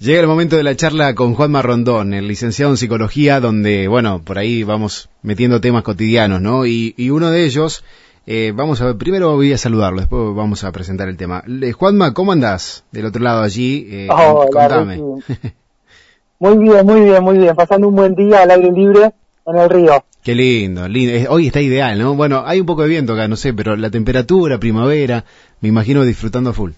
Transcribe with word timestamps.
Llega 0.00 0.20
el 0.20 0.28
momento 0.28 0.56
de 0.56 0.62
la 0.62 0.76
charla 0.76 1.12
con 1.16 1.34
Juan 1.34 1.50
Marrondón, 1.50 2.14
el 2.14 2.28
licenciado 2.28 2.70
en 2.70 2.76
psicología, 2.76 3.40
donde, 3.40 3.88
bueno, 3.88 4.22
por 4.22 4.38
ahí 4.38 4.62
vamos 4.62 5.08
metiendo 5.22 5.60
temas 5.60 5.82
cotidianos, 5.82 6.40
¿no? 6.40 6.66
Y, 6.66 6.94
uno 7.10 7.32
de 7.32 7.44
ellos, 7.44 7.82
eh, 8.24 8.52
vamos 8.54 8.80
a 8.80 8.86
ver, 8.86 8.96
primero 8.96 9.34
voy 9.34 9.52
a 9.52 9.58
saludarlo, 9.58 9.98
después 9.98 10.36
vamos 10.36 10.62
a 10.62 10.70
presentar 10.70 11.08
el 11.08 11.16
tema. 11.16 11.42
Juanma, 11.76 12.14
¿cómo 12.14 12.30
andás 12.30 12.84
del 12.92 13.06
otro 13.06 13.20
lado 13.24 13.42
allí? 13.42 13.88
Eh, 13.90 14.08
contame. 14.52 14.98
muy 16.38 16.58
bien, 16.58 16.86
muy 16.86 17.00
bien, 17.00 17.24
muy 17.24 17.38
bien. 17.38 17.56
Pasando 17.56 17.88
un 17.88 17.96
buen 17.96 18.14
día 18.14 18.42
al 18.42 18.52
aire 18.52 18.70
libre 18.70 19.10
en 19.46 19.58
el 19.58 19.68
río. 19.68 20.04
Qué 20.22 20.36
lindo, 20.36 20.86
lindo. 20.86 21.32
Hoy 21.32 21.48
está 21.48 21.60
ideal, 21.60 21.98
¿no? 21.98 22.14
Bueno, 22.14 22.44
hay 22.46 22.60
un 22.60 22.66
poco 22.66 22.82
de 22.82 22.88
viento 22.88 23.14
acá, 23.14 23.26
no 23.26 23.34
sé, 23.34 23.52
pero 23.52 23.74
la 23.74 23.90
temperatura, 23.90 24.60
primavera, 24.60 25.24
me 25.60 25.70
imagino 25.70 26.04
disfrutando 26.04 26.50
a 26.50 26.52
full. 26.52 26.70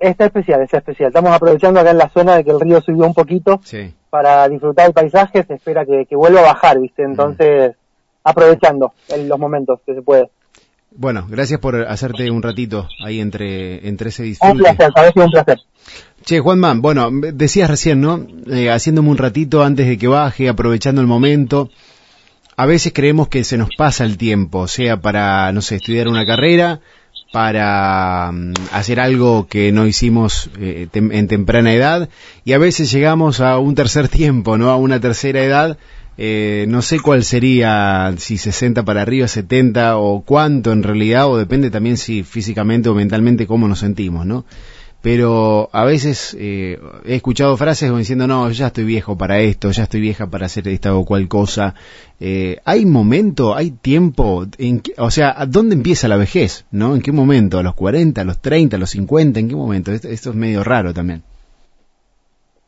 Está 0.00 0.24
especial, 0.24 0.62
está 0.62 0.78
especial. 0.78 1.08
Estamos 1.08 1.30
aprovechando 1.30 1.78
acá 1.78 1.90
en 1.90 1.98
la 1.98 2.08
zona 2.08 2.36
de 2.36 2.44
que 2.44 2.50
el 2.50 2.58
río 2.58 2.80
subió 2.80 3.04
un 3.04 3.12
poquito 3.12 3.60
para 4.08 4.48
disfrutar 4.48 4.86
el 4.86 4.94
paisaje. 4.94 5.44
Se 5.44 5.54
espera 5.54 5.84
que, 5.84 6.16
vuelva 6.16 6.40
a 6.40 6.54
bajar, 6.54 6.80
¿viste? 6.80 7.02
Entonces, 7.02 7.76
aprovechando 8.24 8.94
en 9.08 9.28
los 9.28 9.38
momentos 9.38 9.80
que 9.84 9.94
se 9.94 10.00
puede. 10.00 10.30
Bueno, 10.92 11.26
gracias 11.28 11.60
por 11.60 11.76
hacerte 11.82 12.30
un 12.30 12.42
ratito 12.42 12.88
ahí 13.04 13.20
entre, 13.20 13.86
entre 13.86 14.08
ese 14.08 14.22
disfrute. 14.22 14.52
Un 14.52 14.58
placer, 14.58 14.90
sabes 14.94 15.12
un 15.14 15.30
placer. 15.30 15.58
Che, 16.24 16.40
Juanman, 16.40 16.80
bueno, 16.80 17.10
decías 17.12 17.68
recién, 17.68 18.00
¿no? 18.00 18.26
Eh, 18.50 18.70
haciéndome 18.70 19.10
un 19.10 19.18
ratito 19.18 19.62
antes 19.62 19.86
de 19.86 19.98
que 19.98 20.08
baje, 20.08 20.48
aprovechando 20.48 21.02
el 21.02 21.06
momento. 21.06 21.68
A 22.56 22.66
veces 22.66 22.92
creemos 22.94 23.28
que 23.28 23.44
se 23.44 23.58
nos 23.58 23.68
pasa 23.76 24.04
el 24.04 24.16
tiempo, 24.16 24.66
sea 24.66 24.96
para, 24.96 25.52
no 25.52 25.60
sé, 25.60 25.76
estudiar 25.76 26.08
una 26.08 26.26
carrera, 26.26 26.80
para 27.32 28.30
mm, 28.32 28.54
hacer 28.72 29.00
algo 29.00 29.46
que 29.46 29.72
no 29.72 29.86
hicimos 29.86 30.50
eh, 30.58 30.88
en 30.92 31.28
temprana 31.28 31.72
edad 31.72 32.08
y 32.44 32.52
a 32.52 32.58
veces 32.58 32.90
llegamos 32.90 33.40
a 33.40 33.58
un 33.58 33.74
tercer 33.74 34.08
tiempo, 34.08 34.58
¿no? 34.58 34.70
A 34.70 34.76
una 34.76 35.00
tercera 35.00 35.42
edad. 35.42 35.78
Eh, 36.22 36.66
no 36.68 36.82
sé 36.82 37.00
cuál 37.00 37.24
sería, 37.24 38.12
si 38.18 38.36
60 38.36 38.84
para 38.84 39.00
arriba, 39.00 39.26
70 39.26 39.96
o 39.96 40.20
cuánto 40.20 40.72
en 40.72 40.82
realidad, 40.82 41.28
o 41.28 41.38
depende 41.38 41.70
también 41.70 41.96
si 41.96 42.24
físicamente 42.24 42.90
o 42.90 42.94
mentalmente 42.94 43.46
cómo 43.46 43.68
nos 43.68 43.78
sentimos, 43.78 44.26
¿no? 44.26 44.44
Pero 45.02 45.70
a 45.72 45.84
veces 45.84 46.36
eh, 46.38 46.78
he 47.04 47.14
escuchado 47.14 47.56
frases 47.56 47.88
como 47.88 47.98
diciendo, 47.98 48.26
no, 48.26 48.50
ya 48.50 48.66
estoy 48.66 48.84
viejo 48.84 49.16
para 49.16 49.38
esto, 49.38 49.70
ya 49.70 49.84
estoy 49.84 50.00
vieja 50.00 50.26
para 50.26 50.46
hacer 50.46 50.68
esta 50.68 50.94
o 50.94 51.06
cual 51.06 51.26
cosa. 51.26 51.74
Eh, 52.18 52.58
¿Hay 52.66 52.84
momento, 52.84 53.54
hay 53.54 53.70
tiempo, 53.70 54.44
en 54.58 54.82
o 54.98 55.10
sea, 55.10 55.46
¿dónde 55.48 55.74
empieza 55.74 56.06
la 56.06 56.18
vejez? 56.18 56.66
¿No? 56.70 56.94
¿En 56.94 57.00
qué 57.00 57.12
momento? 57.12 57.58
¿A 57.58 57.62
los 57.62 57.74
40, 57.74 58.20
a 58.20 58.24
los 58.24 58.38
30, 58.40 58.76
a 58.76 58.78
los 58.78 58.90
50? 58.90 59.40
¿En 59.40 59.48
qué 59.48 59.56
momento? 59.56 59.90
Esto, 59.90 60.08
es 60.08 60.34
medio 60.34 60.62
raro 60.62 60.92
también. 60.92 61.22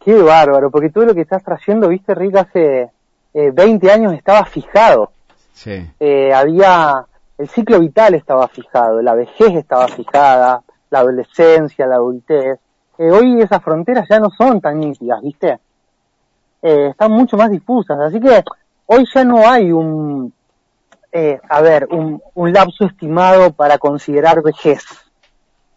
Qué 0.03 0.15
bárbaro, 0.15 0.71
porque 0.71 0.89
tú 0.89 1.03
lo 1.03 1.15
que 1.15 1.21
estás 1.21 1.45
trayendo, 1.45 1.89
viste, 1.89 2.15
Rick, 2.15 2.37
hace 2.37 2.91
eh, 3.35 3.51
20 3.53 3.91
años 3.91 4.15
estaba 4.15 4.47
fijado. 4.47 5.13
Sí. 5.53 5.87
Eh, 6.01 6.33
había, 6.33 7.05
el 7.37 7.49
ciclo 7.51 7.79
vital 7.79 8.15
estaba 8.15 8.49
fijado, 8.49 9.03
la 9.03 9.15
vejez 9.15 9.55
estaba 9.55 9.87
fijada, 9.89 10.63
la 10.93 11.01
adolescencia, 11.01 11.87
la 11.87 11.97
adultez. 11.97 12.59
Eh, 12.99 13.11
hoy 13.11 13.41
esas 13.41 13.63
fronteras 13.63 14.07
ya 14.09 14.21
no 14.21 14.31
son 14.31 14.61
tan 14.61 14.79
nítidas, 14.79 15.21
¿viste? 15.23 15.59
Eh, 16.61 16.89
están 16.91 17.11
mucho 17.11 17.37
más 17.37 17.51
difusas, 17.51 17.99
así 17.99 18.21
que 18.21 18.45
hoy 18.87 19.05
ya 19.13 19.25
no 19.25 19.49
hay 19.49 19.73
un, 19.73 20.33
eh, 21.11 21.41
a 21.49 21.61
ver, 21.63 21.89
un, 21.91 22.23
un, 22.35 22.53
lapso 22.53 22.85
estimado 22.85 23.53
para 23.53 23.79
considerar 23.79 24.43
vejez. 24.43 24.85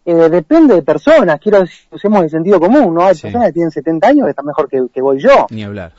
depende 0.04 0.74
de 0.74 0.82
personas, 0.82 1.40
quiero 1.40 1.60
decir, 1.60 1.88
usemos 1.90 2.22
el 2.22 2.30
sentido 2.30 2.60
común, 2.60 2.94
¿no? 2.94 3.06
Hay 3.06 3.16
personas 3.16 3.48
que 3.48 3.54
tienen 3.54 3.70
70 3.70 4.06
años 4.06 4.26
que 4.26 4.30
están 4.30 4.46
mejor 4.46 4.68
que, 4.68 4.86
que 4.92 5.00
voy 5.00 5.18
yo. 5.18 5.46
Ni 5.50 5.64
hablar. 5.64 5.92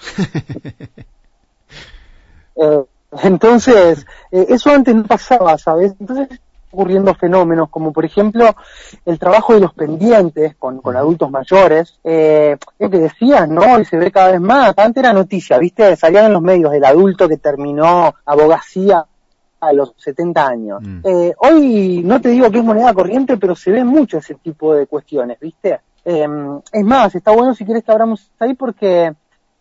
entonces, 3.23 4.05
eso 4.31 4.69
antes 4.69 4.95
no 4.95 5.03
pasaba, 5.03 5.57
¿sabes? 5.57 5.95
Entonces, 5.99 6.39
ocurriendo 6.71 7.13
fenómenos 7.15 7.69
como 7.69 7.93
por 7.93 8.05
ejemplo 8.05 8.55
el 9.05 9.17
trabajo 9.19 9.53
de 9.53 9.61
los 9.61 9.73
pendientes 9.73 10.55
con, 10.57 10.81
adultos 10.95 11.29
mayores, 11.31 11.99
eh, 12.03 12.57
es 12.77 12.89
que 12.89 12.97
decías, 12.97 13.47
¿no? 13.47 13.79
Y 13.79 13.85
se 13.85 13.97
ve 13.97 14.11
cada 14.11 14.31
vez 14.31 14.41
más, 14.41 14.73
antes 14.77 15.03
era 15.03 15.13
noticia, 15.13 15.57
¿viste? 15.57 15.95
Salían 15.95 16.25
en 16.25 16.33
los 16.33 16.41
medios 16.41 16.73
el 16.73 16.83
adulto 16.83 17.27
que 17.27 17.37
terminó 17.37 18.13
abogacía 18.25 19.05
a 19.59 19.73
los 19.73 19.93
70 19.97 20.47
años. 20.47 20.81
Mm. 20.81 20.99
Eh, 21.03 21.33
hoy 21.39 22.01
no 22.03 22.21
te 22.21 22.29
digo 22.29 22.51
que 22.51 22.59
es 22.59 22.63
moneda 22.63 22.93
corriente, 22.93 23.37
pero 23.37 23.55
se 23.55 23.71
ve 23.71 23.83
mucho 23.83 24.17
ese 24.17 24.35
tipo 24.35 24.73
de 24.73 24.87
cuestiones, 24.87 25.39
¿viste? 25.39 25.79
Em, 26.05 26.59
es 26.71 26.85
más, 26.85 27.15
está 27.15 27.31
bueno 27.31 27.53
si 27.53 27.65
quieres 27.65 27.83
que 27.83 27.91
abramos 27.91 28.31
ahí 28.39 28.53
porque 28.53 29.13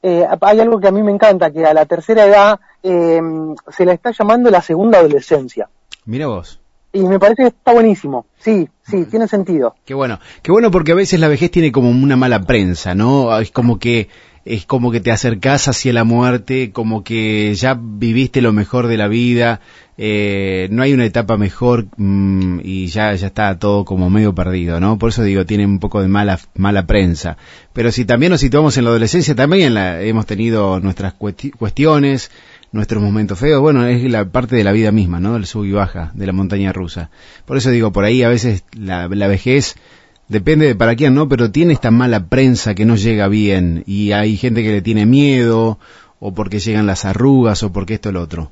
eh, 0.02 0.26
hay 0.40 0.60
algo 0.60 0.78
que 0.78 0.88
a 0.88 0.92
mí 0.92 1.02
me 1.02 1.12
encanta, 1.12 1.50
que 1.50 1.64
a 1.64 1.74
la 1.74 1.86
tercera 1.86 2.24
edad 2.24 2.60
em, 2.82 3.54
se 3.68 3.84
la 3.84 3.92
está 3.92 4.12
llamando 4.12 4.50
la 4.50 4.62
segunda 4.62 4.98
adolescencia. 4.98 5.68
Mira 6.04 6.28
vos. 6.28 6.60
Y 6.96 7.00
me 7.00 7.18
parece 7.18 7.42
que 7.42 7.48
está 7.48 7.74
buenísimo. 7.74 8.24
Sí, 8.38 8.70
sí, 8.82 9.04
tiene 9.04 9.28
sentido. 9.28 9.74
Qué 9.84 9.92
bueno. 9.92 10.18
Qué 10.40 10.50
bueno 10.50 10.70
porque 10.70 10.92
a 10.92 10.94
veces 10.94 11.20
la 11.20 11.28
vejez 11.28 11.50
tiene 11.50 11.70
como 11.70 11.90
una 11.90 12.16
mala 12.16 12.40
prensa, 12.44 12.94
¿no? 12.94 13.38
Es 13.38 13.50
como 13.50 13.78
que 13.78 14.08
es 14.46 14.64
como 14.64 14.90
que 14.90 15.00
te 15.00 15.10
acercás 15.10 15.68
hacia 15.68 15.92
la 15.92 16.04
muerte, 16.04 16.70
como 16.70 17.04
que 17.04 17.54
ya 17.54 17.76
viviste 17.78 18.40
lo 18.40 18.52
mejor 18.52 18.86
de 18.86 18.96
la 18.96 19.08
vida, 19.08 19.60
eh, 19.98 20.68
no 20.70 20.82
hay 20.82 20.92
una 20.92 21.04
etapa 21.04 21.36
mejor 21.36 21.86
mm, 21.96 22.60
y 22.62 22.86
ya, 22.86 23.12
ya 23.14 23.26
está 23.26 23.58
todo 23.58 23.84
como 23.84 24.08
medio 24.08 24.34
perdido, 24.34 24.78
¿no? 24.78 24.98
Por 24.98 25.10
eso 25.10 25.22
digo, 25.22 25.44
tiene 25.46 25.66
un 25.66 25.80
poco 25.80 26.00
de 26.00 26.08
mala, 26.08 26.38
mala 26.54 26.86
prensa. 26.86 27.36
Pero 27.72 27.90
si 27.90 28.04
también 28.04 28.30
nos 28.30 28.40
situamos 28.40 28.78
en 28.78 28.84
la 28.84 28.90
adolescencia, 28.90 29.34
también 29.34 29.74
la, 29.74 30.00
hemos 30.00 30.26
tenido 30.26 30.80
nuestras 30.80 31.14
cuestiones, 31.14 32.30
nuestros 32.72 33.02
momentos 33.02 33.38
feos, 33.38 33.60
bueno, 33.60 33.86
es 33.86 34.02
la 34.10 34.24
parte 34.26 34.56
de 34.56 34.64
la 34.64 34.72
vida 34.72 34.92
misma, 34.92 35.20
¿no? 35.20 35.36
El 35.36 35.46
sub 35.46 35.64
y 35.64 35.72
baja 35.72 36.10
de 36.14 36.26
la 36.26 36.32
montaña 36.32 36.72
rusa. 36.72 37.10
Por 37.44 37.56
eso 37.56 37.70
digo, 37.70 37.92
por 37.92 38.04
ahí 38.04 38.22
a 38.22 38.28
veces 38.28 38.64
la, 38.78 39.06
vejez 39.08 39.76
depende 40.28 40.66
de 40.66 40.74
para 40.74 40.94
quién, 40.96 41.14
¿no? 41.14 41.28
Pero 41.28 41.50
tiene 41.50 41.72
esta 41.72 41.90
mala 41.90 42.26
prensa 42.28 42.74
que 42.74 42.84
no 42.84 42.96
llega 42.96 43.28
bien 43.28 43.82
y 43.86 44.12
hay 44.12 44.36
gente 44.36 44.62
que 44.62 44.72
le 44.72 44.82
tiene 44.82 45.06
miedo 45.06 45.78
o 46.20 46.34
porque 46.34 46.58
llegan 46.58 46.86
las 46.86 47.04
arrugas 47.04 47.62
o 47.62 47.72
porque 47.72 47.94
esto 47.94 48.10
o 48.10 48.12
lo 48.12 48.22
otro. 48.22 48.50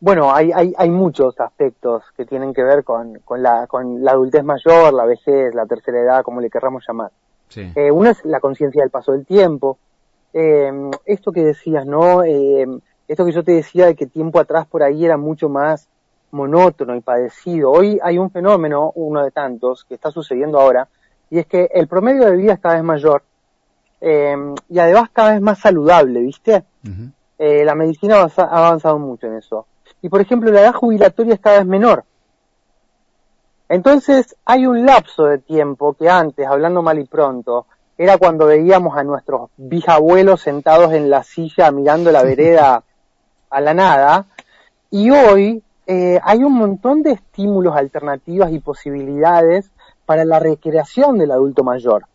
Bueno, 0.00 0.34
hay, 0.34 0.52
hay, 0.52 0.74
hay 0.76 0.90
muchos 0.90 1.38
aspectos 1.40 2.02
que 2.16 2.26
tienen 2.26 2.52
que 2.52 2.62
ver 2.62 2.84
con, 2.84 3.20
con, 3.24 3.42
la, 3.42 3.66
con 3.66 4.04
la 4.04 4.12
adultez 4.12 4.44
mayor, 4.44 4.92
la 4.92 5.06
vejez, 5.06 5.54
la 5.54 5.64
tercera 5.64 5.98
edad, 5.98 6.22
como 6.22 6.42
le 6.42 6.50
querramos 6.50 6.84
llamar. 6.86 7.10
Sí. 7.48 7.72
Eh, 7.74 7.90
una 7.90 8.10
es 8.10 8.22
la 8.24 8.40
conciencia 8.40 8.82
del 8.82 8.90
paso 8.90 9.12
del 9.12 9.24
tiempo, 9.24 9.78
eh, 10.34 10.90
esto 11.06 11.32
que 11.32 11.42
decías, 11.42 11.86
¿no? 11.86 12.22
Eh, 12.22 12.66
esto 13.08 13.24
que 13.24 13.32
yo 13.32 13.42
te 13.42 13.52
decía 13.52 13.86
de 13.86 13.94
que 13.94 14.06
tiempo 14.06 14.38
atrás 14.38 14.66
por 14.66 14.82
ahí 14.82 15.04
era 15.04 15.16
mucho 15.16 15.48
más 15.48 15.88
monótono 16.30 16.94
y 16.94 17.00
padecido. 17.00 17.70
Hoy 17.70 17.98
hay 18.02 18.18
un 18.18 18.30
fenómeno, 18.30 18.92
uno 18.96 19.24
de 19.24 19.30
tantos, 19.30 19.84
que 19.84 19.94
está 19.94 20.10
sucediendo 20.10 20.60
ahora, 20.60 20.88
y 21.30 21.38
es 21.38 21.46
que 21.46 21.70
el 21.72 21.88
promedio 21.88 22.26
de 22.26 22.36
vida 22.36 22.52
es 22.52 22.60
cada 22.60 22.74
vez 22.74 22.84
mayor 22.84 23.22
eh, 24.06 24.36
y 24.68 24.78
además 24.78 25.08
cada 25.14 25.32
vez 25.32 25.40
más 25.40 25.58
saludable, 25.58 26.20
¿viste? 26.20 26.62
Eh, 27.38 27.64
la 27.64 27.74
medicina 27.74 28.26
ha 28.36 28.42
avanzado 28.42 28.98
mucho 28.98 29.26
en 29.28 29.38
eso. 29.38 29.66
Y 30.02 30.10
por 30.10 30.20
ejemplo, 30.20 30.50
la 30.50 30.60
edad 30.60 30.74
jubilatoria 30.74 31.32
es 31.32 31.40
cada 31.40 31.58
vez 31.58 31.66
menor. 31.66 32.04
Entonces 33.66 34.36
hay 34.44 34.66
un 34.66 34.84
lapso 34.84 35.24
de 35.24 35.38
tiempo 35.38 35.94
que 35.94 36.10
antes, 36.10 36.46
hablando 36.46 36.82
mal 36.82 36.98
y 36.98 37.06
pronto, 37.06 37.66
era 37.96 38.18
cuando 38.18 38.46
veíamos 38.46 38.96
a 38.96 39.04
nuestros 39.04 39.50
bisabuelos 39.56 40.40
sentados 40.40 40.92
en 40.92 41.10
la 41.10 41.22
silla 41.22 41.70
mirando 41.70 42.10
la 42.10 42.22
vereda 42.22 42.82
a 43.50 43.60
la 43.60 43.74
nada, 43.74 44.26
y 44.90 45.10
hoy 45.10 45.62
eh, 45.86 46.18
hay 46.22 46.42
un 46.42 46.54
montón 46.54 47.02
de 47.02 47.12
estímulos, 47.12 47.76
alternativas 47.76 48.52
y 48.52 48.58
posibilidades 48.58 49.70
para 50.06 50.24
la 50.24 50.38
recreación 50.38 51.18
del 51.18 51.30
adulto 51.30 51.62
mayor. 51.62 52.06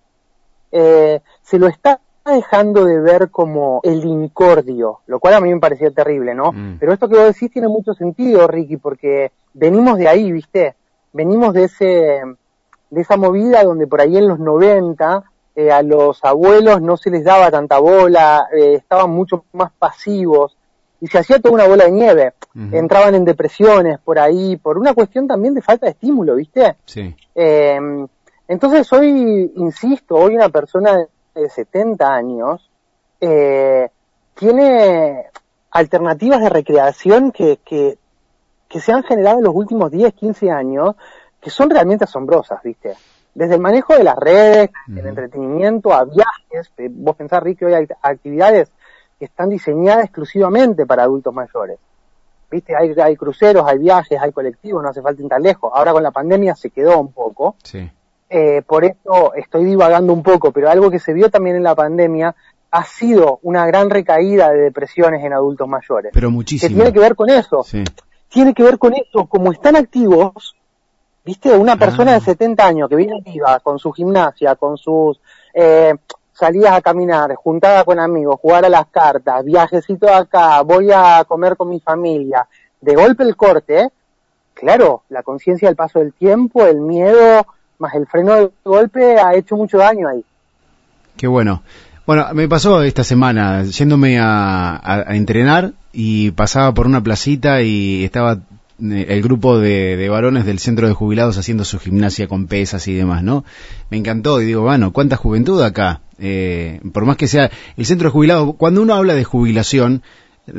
Eh, 0.71 1.21
se 1.41 1.59
lo 1.59 1.67
está 1.67 1.99
dejando 2.25 2.85
de 2.85 2.99
ver 2.99 3.29
como 3.29 3.79
el 3.83 4.03
incordio, 4.05 4.99
lo 5.07 5.19
cual 5.19 5.35
a 5.35 5.41
mí 5.41 5.53
me 5.53 5.59
parecía 5.59 5.91
terrible, 5.91 6.35
¿no? 6.35 6.51
Mm. 6.51 6.77
Pero 6.79 6.93
esto 6.93 7.09
que 7.09 7.15
vos 7.15 7.25
decís 7.25 7.51
tiene 7.51 7.67
mucho 7.67 7.93
sentido, 7.93 8.47
Ricky, 8.47 8.77
porque 8.77 9.31
venimos 9.53 9.97
de 9.97 10.07
ahí, 10.07 10.31
¿viste? 10.31 10.75
Venimos 11.11 11.53
de 11.53 11.63
ese, 11.63 12.21
de 12.89 13.01
esa 13.01 13.17
movida 13.17 13.63
donde 13.63 13.87
por 13.87 14.01
ahí 14.01 14.17
en 14.17 14.27
los 14.27 14.39
90 14.39 15.23
eh, 15.59 15.73
a 15.73 15.81
los 15.81 16.23
abuelos 16.23 16.81
no 16.81 16.95
se 16.95 17.11
les 17.11 17.25
daba 17.25 17.51
tanta 17.51 17.79
bola, 17.79 18.47
eh, 18.49 18.75
estaban 18.75 19.09
mucho 19.09 19.43
más 19.51 19.73
pasivos 19.77 20.55
y 21.01 21.07
se 21.07 21.17
hacía 21.17 21.41
toda 21.41 21.53
una 21.53 21.67
bola 21.67 21.83
de 21.83 21.91
nieve. 21.91 22.33
Entraban 22.71 23.15
en 23.15 23.25
depresiones 23.25 23.99
por 23.99 24.19
ahí, 24.19 24.55
por 24.55 24.77
una 24.77 24.93
cuestión 24.93 25.27
también 25.27 25.53
de 25.53 25.61
falta 25.61 25.85
de 25.85 25.91
estímulo, 25.91 26.35
¿viste? 26.35 26.77
Sí. 26.85 27.13
Em, 27.35 28.07
entonces 28.47 28.91
hoy, 28.93 29.51
insisto, 29.57 30.15
hoy 30.15 30.35
una 30.35 30.47
persona 30.47 31.05
de 31.35 31.49
70 31.49 32.07
años 32.07 32.69
eh, 33.19 33.89
tiene 34.35 35.25
alternativas 35.71 36.41
de 36.41 36.49
recreación 36.49 37.33
que, 37.33 37.59
que, 37.65 37.97
que 38.69 38.79
se 38.79 38.93
han 38.93 39.03
generado 39.03 39.39
en 39.39 39.43
los 39.43 39.55
últimos 39.55 39.91
10, 39.91 40.13
15 40.13 40.51
años 40.51 40.95
que 41.41 41.49
son 41.49 41.69
realmente 41.69 42.05
asombrosas, 42.05 42.63
¿viste? 42.63 42.95
Desde 43.33 43.55
el 43.55 43.61
manejo 43.61 43.95
de 43.95 44.03
las 44.03 44.17
redes, 44.17 44.69
el 44.87 45.05
entretenimiento, 45.05 45.93
a 45.93 46.05
viajes. 46.05 46.71
Vos 46.91 47.15
pensás, 47.15 47.41
Ricky, 47.41 47.65
hoy 47.65 47.73
hay 47.73 47.87
actividades 48.01 48.71
que 49.17 49.25
están 49.25 49.49
diseñadas 49.49 50.05
exclusivamente 50.05 50.85
para 50.85 51.03
adultos 51.03 51.33
mayores. 51.33 51.77
Viste, 52.49 52.75
hay, 52.75 52.93
hay 52.99 53.15
cruceros, 53.15 53.65
hay 53.67 53.77
viajes, 53.77 54.19
hay 54.19 54.31
colectivos, 54.31 54.81
no 54.81 54.89
hace 54.89 55.01
falta 55.01 55.21
ir 55.21 55.27
tan 55.27 55.43
lejos. 55.43 55.71
Ahora 55.73 55.91
con 55.91 56.01
la 56.01 56.11
pandemia 56.11 56.55
se 56.55 56.71
quedó 56.71 56.99
un 56.99 57.11
poco. 57.11 57.55
Sí. 57.63 57.89
Eh, 58.29 58.61
por 58.65 58.85
eso 58.85 59.33
estoy 59.35 59.65
divagando 59.65 60.13
un 60.13 60.23
poco, 60.23 60.51
pero 60.51 60.69
algo 60.69 60.89
que 60.89 60.99
se 60.99 61.13
vio 61.13 61.29
también 61.29 61.55
en 61.55 61.63
la 61.63 61.75
pandemia 61.75 62.35
ha 62.71 62.83
sido 62.83 63.39
una 63.41 63.65
gran 63.65 63.89
recaída 63.89 64.51
de 64.51 64.59
depresiones 64.59 65.23
en 65.23 65.33
adultos 65.33 65.67
mayores. 65.67 66.11
Pero 66.13 66.31
muchísimo. 66.31 66.69
Que 66.69 66.75
tiene 66.75 66.93
que 66.93 66.99
ver 66.99 67.15
con 67.15 67.29
eso. 67.29 67.63
Sí. 67.63 67.83
Tiene 68.29 68.53
que 68.53 68.63
ver 68.63 68.77
con 68.77 68.93
eso. 68.93 69.25
Como 69.27 69.51
están 69.51 69.75
activos, 69.75 70.55
viste, 71.29 71.55
una 71.55 71.75
persona 71.77 72.11
Ah. 72.11 72.15
de 72.15 72.21
70 72.21 72.65
años 72.65 72.89
que 72.89 72.95
viene 72.95 73.17
activa 73.19 73.59
con 73.59 73.77
su 73.77 73.91
gimnasia, 73.91 74.55
con 74.55 74.77
sus 74.77 75.19
eh, 75.53 75.93
salidas 76.33 76.73
a 76.73 76.81
caminar, 76.81 77.35
juntada 77.35 77.83
con 77.83 77.99
amigos, 77.99 78.39
jugar 78.41 78.65
a 78.65 78.69
las 78.69 78.87
cartas, 78.87 79.45
viajecito 79.45 80.07
acá, 80.11 80.61
voy 80.61 80.89
a 80.91 81.23
comer 81.27 81.55
con 81.55 81.69
mi 81.69 81.79
familia, 81.79 82.47
de 82.81 82.95
golpe 82.95 83.23
el 83.23 83.35
corte, 83.35 83.89
claro, 84.53 85.03
la 85.09 85.21
conciencia 85.21 85.67
del 85.67 85.75
paso 85.75 85.99
del 85.99 86.13
tiempo, 86.13 86.65
el 86.65 86.79
miedo, 86.79 87.45
más 87.77 87.93
el 87.93 88.07
freno 88.07 88.35
de 88.35 88.49
golpe 88.63 89.19
ha 89.19 89.35
hecho 89.35 89.55
mucho 89.55 89.77
daño 89.77 90.07
ahí. 90.09 90.23
Qué 91.17 91.27
bueno. 91.27 91.61
Bueno, 92.07 92.25
me 92.33 92.47
pasó 92.47 92.81
esta 92.81 93.03
semana 93.03 93.63
yéndome 93.65 94.19
a, 94.19 94.75
a- 94.77 95.05
a 95.11 95.15
entrenar 95.15 95.73
y 95.93 96.31
pasaba 96.31 96.73
por 96.73 96.87
una 96.87 97.01
placita 97.03 97.61
y 97.61 98.03
estaba 98.03 98.37
el 98.81 99.21
grupo 99.21 99.59
de, 99.59 99.97
de 99.97 100.09
varones 100.09 100.45
del 100.45 100.59
centro 100.59 100.87
de 100.87 100.93
jubilados 100.93 101.37
haciendo 101.37 101.65
su 101.65 101.79
gimnasia 101.79 102.27
con 102.27 102.47
pesas 102.47 102.87
y 102.87 102.93
demás, 102.93 103.23
¿no? 103.23 103.43
Me 103.89 103.97
encantó 103.97 104.41
y 104.41 104.45
digo, 104.45 104.61
bueno, 104.61 104.93
¿cuánta 104.93 105.15
juventud 105.15 105.61
acá? 105.61 106.01
Eh, 106.19 106.81
por 106.91 107.05
más 107.05 107.17
que 107.17 107.27
sea 107.27 107.49
el 107.77 107.85
centro 107.85 108.09
de 108.09 108.11
jubilados, 108.11 108.55
cuando 108.57 108.81
uno 108.81 108.93
habla 108.95 109.15
de 109.15 109.23
jubilación, 109.23 110.03
eh, 110.47 110.53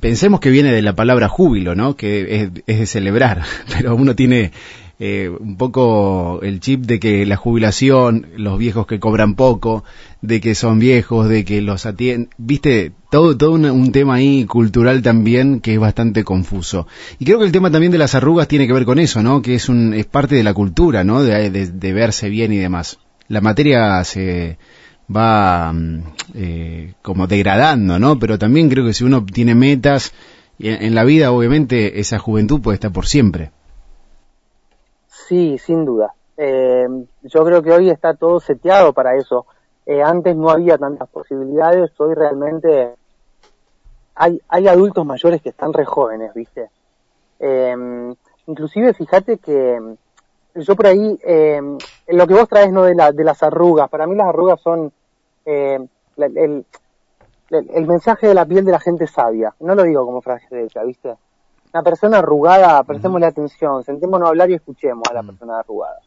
pensemos 0.00 0.40
que 0.40 0.50
viene 0.50 0.72
de 0.72 0.82
la 0.82 0.94
palabra 0.94 1.28
júbilo, 1.28 1.74
¿no? 1.74 1.96
Que 1.96 2.42
es, 2.42 2.50
es 2.66 2.78
de 2.78 2.86
celebrar, 2.86 3.42
pero 3.76 3.94
uno 3.94 4.14
tiene 4.14 4.52
eh, 5.00 5.28
un 5.28 5.56
poco 5.56 6.40
el 6.42 6.60
chip 6.60 6.82
de 6.82 7.00
que 7.00 7.26
la 7.26 7.34
jubilación, 7.36 8.28
los 8.36 8.58
viejos 8.58 8.86
que 8.86 9.00
cobran 9.00 9.34
poco, 9.34 9.82
de 10.22 10.40
que 10.40 10.54
son 10.54 10.78
viejos, 10.78 11.28
de 11.28 11.44
que 11.44 11.60
los 11.62 11.84
atienden, 11.84 12.30
viste, 12.38 12.92
todo, 13.10 13.36
todo 13.36 13.52
un, 13.52 13.92
tema 13.92 14.14
ahí 14.14 14.44
cultural 14.44 15.02
también 15.02 15.60
que 15.60 15.74
es 15.74 15.80
bastante 15.80 16.22
confuso. 16.22 16.86
Y 17.18 17.24
creo 17.24 17.40
que 17.40 17.44
el 17.44 17.52
tema 17.52 17.72
también 17.72 17.90
de 17.90 17.98
las 17.98 18.14
arrugas 18.14 18.46
tiene 18.46 18.68
que 18.68 18.72
ver 18.72 18.84
con 18.84 19.00
eso, 19.00 19.20
¿no? 19.22 19.42
Que 19.42 19.56
es 19.56 19.68
un, 19.68 19.94
es 19.94 20.06
parte 20.06 20.36
de 20.36 20.44
la 20.44 20.54
cultura, 20.54 21.02
¿no? 21.02 21.22
De, 21.24 21.92
verse 21.92 22.28
bien 22.28 22.52
y 22.52 22.58
demás. 22.58 22.98
La 23.26 23.40
materia 23.40 24.04
se 24.04 24.58
va 25.14 25.72
mm, 25.72 26.02
eh, 26.34 26.92
como 27.02 27.26
degradando, 27.26 27.98
¿no? 27.98 28.18
Pero 28.20 28.38
también 28.38 28.68
creo 28.68 28.86
que 28.86 28.94
si 28.94 29.02
uno 29.02 29.24
tiene 29.24 29.56
metas 29.56 30.12
en, 30.60 30.84
en 30.84 30.94
la 30.94 31.02
vida, 31.02 31.32
obviamente, 31.32 31.98
esa 31.98 32.20
juventud 32.20 32.60
puede 32.60 32.76
estar 32.76 32.92
por 32.92 33.06
siempre. 33.06 33.50
Sí, 35.28 35.58
sin 35.58 35.84
duda. 35.84 36.14
Eh, 36.36 36.86
yo 37.22 37.44
creo 37.44 37.62
que 37.62 37.72
hoy 37.72 37.90
está 37.90 38.14
todo 38.14 38.40
seteado 38.40 38.92
para 38.92 39.16
eso. 39.16 39.46
Eh, 39.86 40.02
antes 40.02 40.34
no 40.36 40.50
había 40.50 40.78
tantas 40.78 41.08
posibilidades, 41.08 41.92
hoy 42.00 42.14
realmente 42.14 42.94
hay, 44.14 44.40
hay 44.48 44.68
adultos 44.68 45.04
mayores 45.04 45.42
que 45.42 45.50
están 45.50 45.72
re 45.72 45.84
jóvenes, 45.84 46.32
¿viste? 46.34 46.70
Eh, 47.38 48.14
inclusive 48.46 48.94
fíjate 48.94 49.38
que 49.38 49.78
yo 50.54 50.76
por 50.76 50.86
ahí, 50.86 51.18
eh, 51.22 51.60
lo 52.08 52.26
que 52.26 52.34
vos 52.34 52.48
traes 52.48 52.72
no 52.72 52.84
de, 52.84 52.94
de 52.94 53.24
las 53.24 53.42
arrugas, 53.42 53.90
para 53.90 54.06
mí 54.06 54.14
las 54.14 54.28
arrugas 54.28 54.60
son 54.60 54.92
eh, 55.44 55.78
el, 56.16 56.36
el, 56.38 57.70
el 57.70 57.86
mensaje 57.86 58.28
de 58.28 58.34
la 58.34 58.46
piel 58.46 58.64
de 58.64 58.72
la 58.72 58.80
gente 58.80 59.06
sabia. 59.06 59.54
No 59.60 59.74
lo 59.74 59.82
digo 59.82 60.06
como 60.06 60.22
frase 60.22 60.46
de 60.54 60.68
¿viste? 60.86 61.14
Una 61.74 61.82
persona 61.82 62.18
arrugada, 62.18 62.84
prestémosle 62.84 63.26
atención, 63.26 63.82
sentémonos 63.82 64.26
a 64.26 64.28
hablar 64.28 64.48
y 64.48 64.54
escuchemos 64.54 65.02
a 65.10 65.14
la 65.14 65.24
persona 65.24 65.58
arrugada. 65.58 65.98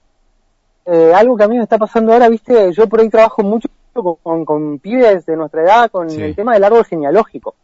Eh, 0.85 1.11
algo 1.13 1.35
que 1.35 1.43
a 1.43 1.47
mí 1.49 1.57
me 1.57 1.63
está 1.63 1.77
pasando 1.77 2.13
ahora, 2.13 2.29
viste, 2.29 2.71
yo 2.71 2.87
por 2.87 3.01
ahí 3.01 3.09
trabajo 3.09 3.43
mucho 3.43 3.67
con, 3.91 4.15
con, 4.23 4.45
con 4.45 4.79
pibes 4.79 5.25
de 5.25 5.35
nuestra 5.35 5.63
edad 5.63 5.91
con 5.91 6.09
Sí. 6.09 6.21
el 6.21 6.35
tema 6.37 6.53
del 6.53 6.63
árbol 6.63 6.85
genealógico. 6.85 7.55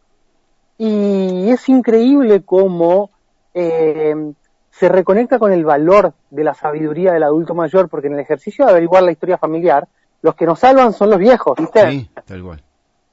Y 0.76 1.48
es 1.48 1.66
increíble 1.70 2.42
cómo 2.42 3.08
eh, 3.54 4.14
se 4.70 4.88
reconecta 4.90 5.38
con 5.38 5.54
el 5.54 5.64
valor 5.64 6.12
de 6.28 6.44
la 6.44 6.52
sabiduría 6.52 7.14
del 7.14 7.22
adulto 7.22 7.54
mayor, 7.54 7.88
porque 7.88 8.08
en 8.08 8.14
el 8.14 8.20
ejercicio 8.20 8.66
de 8.66 8.70
averiguar 8.72 9.02
la 9.02 9.12
historia 9.12 9.38
familiar, 9.38 9.88
los 10.20 10.34
que 10.34 10.44
nos 10.44 10.58
salvan 10.58 10.92
son 10.92 11.08
los 11.08 11.18
viejos, 11.18 11.56
¿viste? 11.56 11.90
Sí, 11.90 12.10
tal 12.26 12.42
cual. 12.42 12.62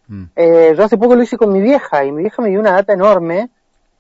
Mm. 0.10 0.24
Eh, 0.36 0.74
yo 0.76 0.84
hace 0.84 0.98
poco 0.98 1.16
lo 1.16 1.24
hice 1.24 1.38
con 1.38 1.54
mi 1.54 1.62
vieja 1.62 2.04
y 2.04 2.12
mi 2.12 2.24
vieja 2.24 2.42
me 2.42 2.50
dio 2.50 2.60
una 2.60 2.72
data 2.74 2.92
enorme 2.92 3.50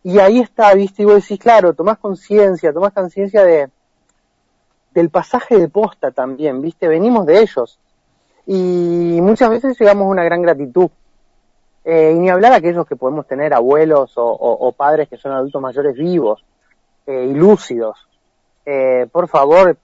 y 0.03 0.19
ahí 0.19 0.39
está, 0.39 0.73
viste, 0.73 1.03
y 1.03 1.05
vos 1.05 1.15
decís, 1.15 1.39
claro, 1.39 1.73
tomás 1.73 1.97
conciencia, 1.99 2.73
tomás 2.73 2.93
conciencia 2.93 3.43
de 3.43 3.69
del 4.93 5.09
pasaje 5.09 5.57
de 5.57 5.69
posta 5.69 6.11
también, 6.11 6.61
viste, 6.61 6.87
venimos 6.87 7.25
de 7.25 7.39
ellos 7.39 7.79
y 8.45 9.19
muchas 9.21 9.49
veces 9.49 9.79
llegamos 9.79 10.05
a 10.05 10.09
una 10.09 10.23
gran 10.25 10.41
gratitud. 10.41 10.89
Eh, 11.85 12.11
y 12.15 12.19
ni 12.19 12.29
hablar 12.29 12.51
aquellos 12.53 12.85
que 12.85 12.95
podemos 12.95 13.25
tener 13.25 13.53
abuelos 13.53 14.15
o, 14.17 14.23
o- 14.25 14.67
o 14.67 14.71
padres 14.73 15.07
que 15.09 15.17
son 15.17 15.31
adultos 15.31 15.61
mayores 15.61 15.95
vivos 15.95 16.43
eh, 17.07 17.27
y 17.29 17.33
lúcidos. 17.33 17.97
Eh, 18.65 19.07
por 19.11 19.27
favor, 19.29 19.77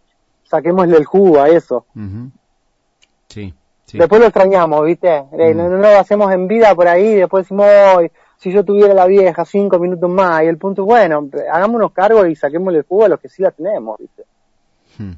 saquémosle 0.44 0.98
el 0.98 1.06
jugo 1.06 1.40
a 1.42 1.50
eso. 1.50 1.86
Ujú. 1.96 2.30
Sí, 3.30 3.54
sí. 3.86 3.98
Después 3.98 4.20
lo 4.22 4.28
extrañamos, 4.28 4.86
¿viste? 4.86 5.10
Eh, 5.32 5.54
Mm. 5.54 5.58
no, 5.58 5.70
no 5.70 5.78
lo 5.78 6.00
hacemos 6.00 6.32
en 6.34 6.48
vida 6.48 6.76
por 6.76 6.88
ahí, 6.88 7.16
después 7.16 7.46
decimos, 7.46 7.66
"Ay, 7.68 8.12
si 8.38 8.52
yo 8.52 8.64
tuviera 8.64 8.94
la 8.94 9.08
vieja 9.08 9.46
cinco 9.46 9.80
minutos 9.80 10.10
más, 10.10 10.44
y 10.44 10.48
el 10.48 10.58
punto, 10.58 10.86
bueno, 10.86 11.30
hagámonos 11.52 11.92
cargo 11.92 12.26
y 12.26 12.36
saquémosle 12.36 12.80
el 12.80 12.86
jugo 12.86 13.06
a 13.06 13.10
los 13.10 13.20
que 13.20 13.30
sí 13.30 13.42
la 13.42 13.52
tenemos, 13.52 14.00
¿viste? 14.00 14.24
Mm. 15.00 15.14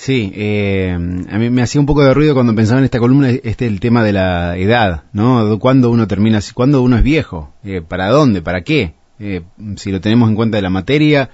Sí, 0.00 0.32
eh, 0.34 0.94
a 0.94 1.38
mí 1.38 1.50
me 1.50 1.60
hacía 1.60 1.78
un 1.78 1.86
poco 1.86 2.02
de 2.02 2.14
ruido 2.14 2.32
cuando 2.32 2.54
pensaba 2.54 2.78
en 2.78 2.86
esta 2.86 2.98
columna 2.98 3.28
este 3.28 3.66
el 3.66 3.80
tema 3.80 4.02
de 4.02 4.14
la 4.14 4.56
edad, 4.56 5.02
¿no? 5.12 5.58
¿Cuándo 5.58 5.90
uno 5.90 6.08
termina, 6.08 6.38
cuándo 6.54 6.80
uno 6.80 6.96
es 6.96 7.02
viejo? 7.02 7.52
Eh, 7.64 7.82
¿Para 7.86 8.08
dónde? 8.08 8.40
¿Para 8.40 8.62
qué? 8.62 8.94
Eh, 9.18 9.42
si 9.76 9.92
lo 9.92 10.00
tenemos 10.00 10.30
en 10.30 10.36
cuenta 10.36 10.56
de 10.56 10.62
la 10.62 10.70
materia, 10.70 11.28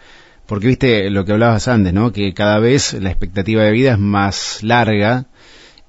porque 0.47 0.67
viste 0.67 1.11
lo 1.11 1.25
que 1.25 1.31
hablabas 1.31 1.69
antes, 1.69 1.93
¿no? 1.93 2.11
Que 2.13 2.35
cada 2.35 2.59
vez 2.59 2.95
la 2.95 3.11
expectativa 3.11 3.63
de 3.63 3.71
vida 3.71 3.93
es 3.93 4.01
más 4.01 4.65
larga 4.65 5.27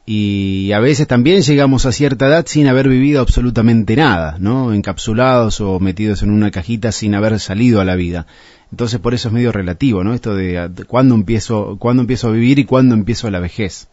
y 0.09 0.71
a 0.71 0.79
veces 0.79 1.05
también 1.05 1.41
llegamos 1.41 1.85
a 1.85 1.91
cierta 1.91 2.27
edad 2.27 2.45
sin 2.47 2.67
haber 2.67 2.87
vivido 2.87 3.19
absolutamente 3.19 3.97
nada, 3.97 4.37
¿no? 4.39 4.71
Encapsulados 4.71 5.59
o 5.59 5.81
metidos 5.81 6.23
en 6.23 6.31
una 6.31 6.49
cajita 6.49 6.93
sin 6.93 7.13
haber 7.13 7.37
salido 7.41 7.81
a 7.81 7.83
la 7.83 7.95
vida. 7.95 8.25
Entonces 8.71 9.01
por 9.01 9.13
eso 9.13 9.27
es 9.27 9.33
medio 9.33 9.51
relativo, 9.51 10.05
¿no? 10.05 10.13
Esto 10.13 10.33
de, 10.33 10.71
cuándo 10.87 11.13
empiezo, 11.13 11.75
cuándo 11.77 12.03
empiezo 12.03 12.29
a 12.29 12.31
vivir 12.31 12.57
y 12.57 12.63
cuándo 12.63 12.95
empiezo 12.95 13.29
la 13.29 13.41
vejez. 13.41 13.89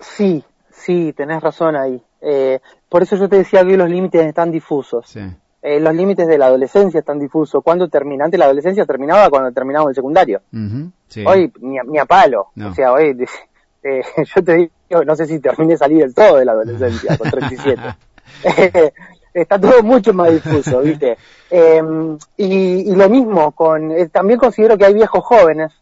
Sí, 0.00 0.44
sí, 0.70 1.14
tenés 1.16 1.42
razón 1.42 1.76
ahí. 1.76 2.02
Eh, 2.20 2.60
por 2.90 3.02
eso 3.02 3.16
yo 3.16 3.26
te 3.26 3.36
decía 3.36 3.64
que 3.64 3.78
los 3.78 3.88
límites 3.88 4.26
están 4.26 4.52
difusos. 4.52 5.08
Sí. 5.08 5.20
Eh, 5.62 5.80
los 5.80 5.94
límites 5.94 6.28
de 6.28 6.36
la 6.36 6.48
adolescencia 6.48 7.00
están 7.00 7.18
difusos. 7.18 7.64
¿Cuándo 7.64 7.88
termina? 7.88 8.26
Antes 8.26 8.38
la 8.38 8.44
adolescencia 8.44 8.84
terminaba 8.84 9.30
cuando 9.30 9.50
terminaba 9.50 9.88
el 9.88 9.94
secundario. 9.94 10.42
Sí. 11.08 11.24
Hoy 11.26 11.50
ni 11.62 11.78
a, 11.78 11.84
ni 11.84 11.96
a 11.96 12.04
palo. 12.04 12.48
No. 12.54 12.68
O 12.68 12.74
sea, 12.74 12.92
hoy 12.92 13.16
eh, 13.86 14.02
yo 14.34 14.44
te 14.44 14.54
digo, 14.54 15.04
no 15.04 15.16
sé 15.16 15.26
si 15.26 15.38
terminé 15.40 15.74
de 15.74 15.78
salir 15.78 15.98
del 16.00 16.14
todo 16.14 16.36
de 16.36 16.44
la 16.44 16.52
adolescencia 16.52 17.16
con 17.16 17.30
37. 17.30 17.82
Eh, 18.44 18.92
Está 19.36 19.60
todo 19.60 19.82
mucho 19.82 20.14
más 20.14 20.30
difuso, 20.30 20.80
¿viste? 20.80 21.18
Eh, 21.50 21.82
y, 22.38 22.90
y 22.90 22.94
lo 22.94 23.06
mismo 23.10 23.52
con, 23.52 23.92
eh, 23.92 24.08
también 24.08 24.38
considero 24.38 24.78
que 24.78 24.86
hay 24.86 24.94
viejos 24.94 25.22
jóvenes. 25.22 25.72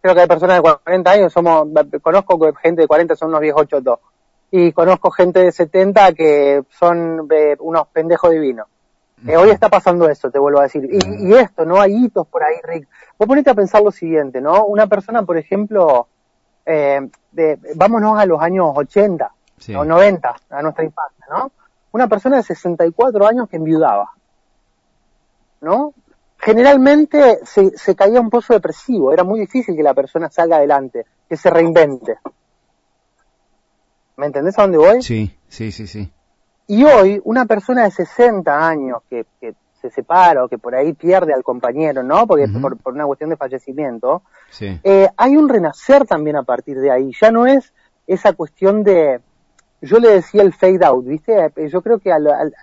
Creo 0.00 0.16
que 0.16 0.22
hay 0.22 0.26
personas 0.26 0.56
de 0.56 0.62
40 0.62 1.10
años, 1.12 1.32
somos, 1.32 1.68
conozco 2.02 2.52
gente 2.60 2.82
de 2.82 2.88
40 2.88 3.14
son 3.14 3.28
unos 3.28 3.40
viejos 3.40 3.68
chotos. 3.68 4.00
Y 4.50 4.72
conozco 4.72 5.12
gente 5.12 5.44
de 5.44 5.52
70 5.52 6.12
que 6.14 6.62
son 6.70 7.28
eh, 7.30 7.54
unos 7.60 7.86
pendejos 7.86 8.32
divinos. 8.32 8.66
Eh, 9.28 9.36
hoy 9.36 9.50
está 9.50 9.68
pasando 9.68 10.08
eso, 10.08 10.28
te 10.32 10.40
vuelvo 10.40 10.58
a 10.58 10.64
decir. 10.64 10.82
Y, 10.90 11.28
y 11.28 11.34
esto, 11.34 11.64
¿no? 11.64 11.80
Hay 11.80 11.94
hitos 11.94 12.26
por 12.26 12.42
ahí, 12.42 12.56
Rick. 12.64 12.88
Vos 13.16 13.28
ponete 13.28 13.48
a 13.48 13.54
pensar 13.54 13.80
lo 13.80 13.92
siguiente, 13.92 14.40
¿no? 14.40 14.64
Una 14.64 14.88
persona, 14.88 15.22
por 15.22 15.38
ejemplo, 15.38 16.08
eh, 16.66 17.08
de, 17.32 17.58
vámonos 17.76 18.18
a 18.18 18.26
los 18.26 18.40
años 18.40 18.72
80 18.74 19.30
Sí. 19.58 19.74
o 19.74 19.84
90, 19.84 20.34
a 20.50 20.62
nuestra 20.62 20.84
infancia, 20.84 21.24
¿no? 21.30 21.50
Una 21.92 22.08
persona 22.08 22.36
de 22.36 22.42
64 22.42 23.26
años 23.26 23.48
que 23.48 23.56
enviudaba, 23.56 24.10
¿no? 25.60 25.94
Generalmente 26.38 27.38
se, 27.44 27.70
se 27.78 27.94
caía 27.94 28.20
un 28.20 28.28
pozo 28.30 28.52
depresivo, 28.52 29.12
era 29.12 29.24
muy 29.24 29.40
difícil 29.40 29.76
que 29.76 29.82
la 29.82 29.94
persona 29.94 30.28
salga 30.28 30.56
adelante, 30.56 31.06
que 31.28 31.36
se 31.36 31.48
reinvente. 31.50 32.18
¿Me 34.16 34.26
entendés 34.26 34.58
a 34.58 34.62
dónde 34.62 34.78
voy? 34.78 35.02
Sí, 35.02 35.36
sí, 35.48 35.72
sí, 35.72 35.86
sí. 35.86 36.12
Y 36.66 36.84
hoy, 36.84 37.20
una 37.24 37.46
persona 37.46 37.84
de 37.84 37.90
60 37.90 38.68
años 38.68 39.02
que, 39.08 39.24
que 39.40 39.54
se 39.84 39.90
separa 39.90 40.44
o 40.44 40.48
que 40.48 40.56
por 40.56 40.74
ahí 40.74 40.94
pierde 40.94 41.34
al 41.34 41.42
compañero, 41.42 42.02
¿no? 42.02 42.26
Porque 42.26 42.48
por, 42.48 42.78
por, 42.78 42.94
una 42.94 43.04
cuestión 43.04 43.28
de 43.28 43.36
fallecimiento. 43.36 44.22
Sí. 44.50 44.80
Eh, 44.82 45.08
hay 45.14 45.36
un 45.36 45.46
renacer 45.46 46.06
también 46.06 46.36
a 46.36 46.42
partir 46.42 46.80
de 46.80 46.90
ahí. 46.90 47.12
Ya 47.20 47.30
no 47.30 47.46
es 47.46 47.74
esa 48.06 48.32
cuestión 48.32 48.82
de, 48.82 49.20
yo 49.82 49.98
le 49.98 50.10
decía 50.10 50.42
el 50.42 50.54
fade 50.54 50.84
out, 50.86 51.04
¿viste? 51.04 51.52
Eh, 51.56 51.68
yo 51.68 51.82
creo 51.82 51.98
que 51.98 52.10
al, 52.10 52.26
al, 52.28 52.54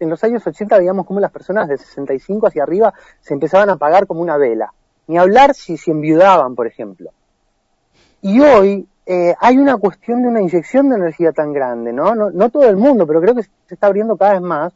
en 0.00 0.10
los 0.10 0.24
años 0.24 0.44
80 0.44 0.78
veíamos 0.78 1.06
como 1.06 1.20
las 1.20 1.30
personas 1.30 1.68
de 1.68 1.78
65 1.78 2.48
hacia 2.48 2.64
arriba 2.64 2.92
se 3.20 3.34
empezaban 3.34 3.70
a 3.70 3.74
apagar 3.74 4.08
como 4.08 4.20
una 4.20 4.36
vela. 4.36 4.72
Ni 5.06 5.18
hablar 5.18 5.54
si 5.54 5.76
se 5.76 5.92
enviudaban, 5.92 6.56
por 6.56 6.66
ejemplo. 6.66 7.10
Y 8.20 8.40
hoy 8.40 8.88
eh, 9.06 9.34
hay 9.38 9.58
una 9.58 9.76
cuestión 9.76 10.22
de 10.22 10.28
una 10.28 10.40
inyección 10.40 10.88
de 10.88 10.96
energía 10.96 11.30
tan 11.30 11.52
grande, 11.52 11.92
¿no? 11.92 12.16
¿no? 12.16 12.30
No 12.30 12.50
todo 12.50 12.68
el 12.68 12.76
mundo, 12.76 13.06
pero 13.06 13.20
creo 13.20 13.34
que 13.34 13.42
se 13.42 13.74
está 13.74 13.86
abriendo 13.86 14.16
cada 14.16 14.32
vez 14.32 14.42
más, 14.42 14.72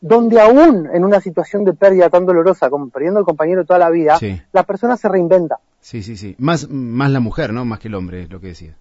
donde 0.00 0.40
aún 0.40 0.88
en 0.92 1.04
una 1.04 1.20
situación 1.20 1.64
de 1.64 1.74
pérdida 1.74 2.08
tan 2.08 2.24
dolorosa 2.26 2.70
como 2.70 2.88
perdiendo 2.88 3.18
al 3.20 3.26
compañero 3.26 3.64
toda 3.64 3.78
la 3.78 3.90
vida, 3.90 4.16
Sí. 4.16 4.40
la 4.52 4.62
persona 4.62 4.96
se 4.96 5.08
reinventa. 5.08 5.58
Sí, 5.80 6.02
sí, 6.02 6.16
sí. 6.16 6.34
Más, 6.38 6.68
más 6.70 7.10
la 7.10 7.20
mujer, 7.20 7.52
¿no? 7.52 7.64
Más 7.64 7.78
que 7.80 7.88
el 7.88 7.94
hombre, 7.94 8.22
es 8.22 8.30
lo 8.30 8.40
que 8.40 8.48
decía. 8.48 8.74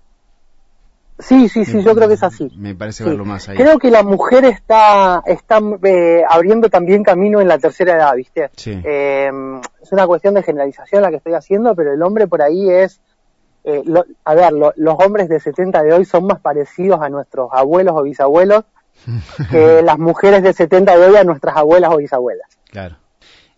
Sí, 1.21 1.49
sí, 1.49 1.65
sí, 1.65 1.83
yo 1.83 1.93
creo 1.95 2.07
que 2.07 2.13
es 2.13 2.23
así. 2.23 2.49
Me 2.55 2.75
parece 2.75 3.03
Sí. 3.03 3.09
verlo 3.09 3.25
más 3.25 3.49
ahí. 3.49 3.57
Creo 3.57 3.77
que 3.77 3.91
la 3.91 4.03
mujer 4.03 4.45
está, 4.45 5.21
está 5.25 5.59
eh, 5.83 6.23
abriendo 6.29 6.69
también 6.69 7.03
camino 7.03 7.41
en 7.41 7.49
la 7.49 7.57
tercera 7.59 7.95
edad, 7.97 8.15
¿viste? 8.15 8.49
Sí. 8.55 8.71
Eh, 8.85 9.29
es 9.81 9.91
una 9.91 10.07
cuestión 10.07 10.33
de 10.35 10.43
generalización 10.43 11.01
la 11.01 11.09
que 11.09 11.17
estoy 11.17 11.33
haciendo, 11.33 11.75
pero 11.75 11.91
el 11.91 12.01
hombre 12.03 12.27
por 12.27 12.41
ahí 12.41 12.69
es, 12.69 13.01
eh, 13.65 13.81
lo- 13.85 14.05
a 14.23 14.33
ver, 14.33 14.53
lo- 14.53 14.71
los 14.77 14.95
hombres 15.05 15.27
de 15.27 15.41
70 15.41 15.83
de 15.83 15.91
hoy 15.91 16.05
son 16.05 16.25
más 16.25 16.39
parecidos 16.39 17.01
a 17.01 17.09
nuestros 17.09 17.49
abuelos 17.51 17.95
o 17.97 18.03
bisabuelos 18.03 18.63
que 19.49 19.81
las 19.83 19.97
mujeres 19.97 20.43
de 20.43 20.53
70 20.53 20.97
de 20.97 21.07
hoy 21.07 21.15
a 21.15 21.23
nuestras 21.23 21.57
abuelas 21.57 21.91
o 21.93 21.97
bisabuelas. 21.97 22.47
Claro. 22.69 22.97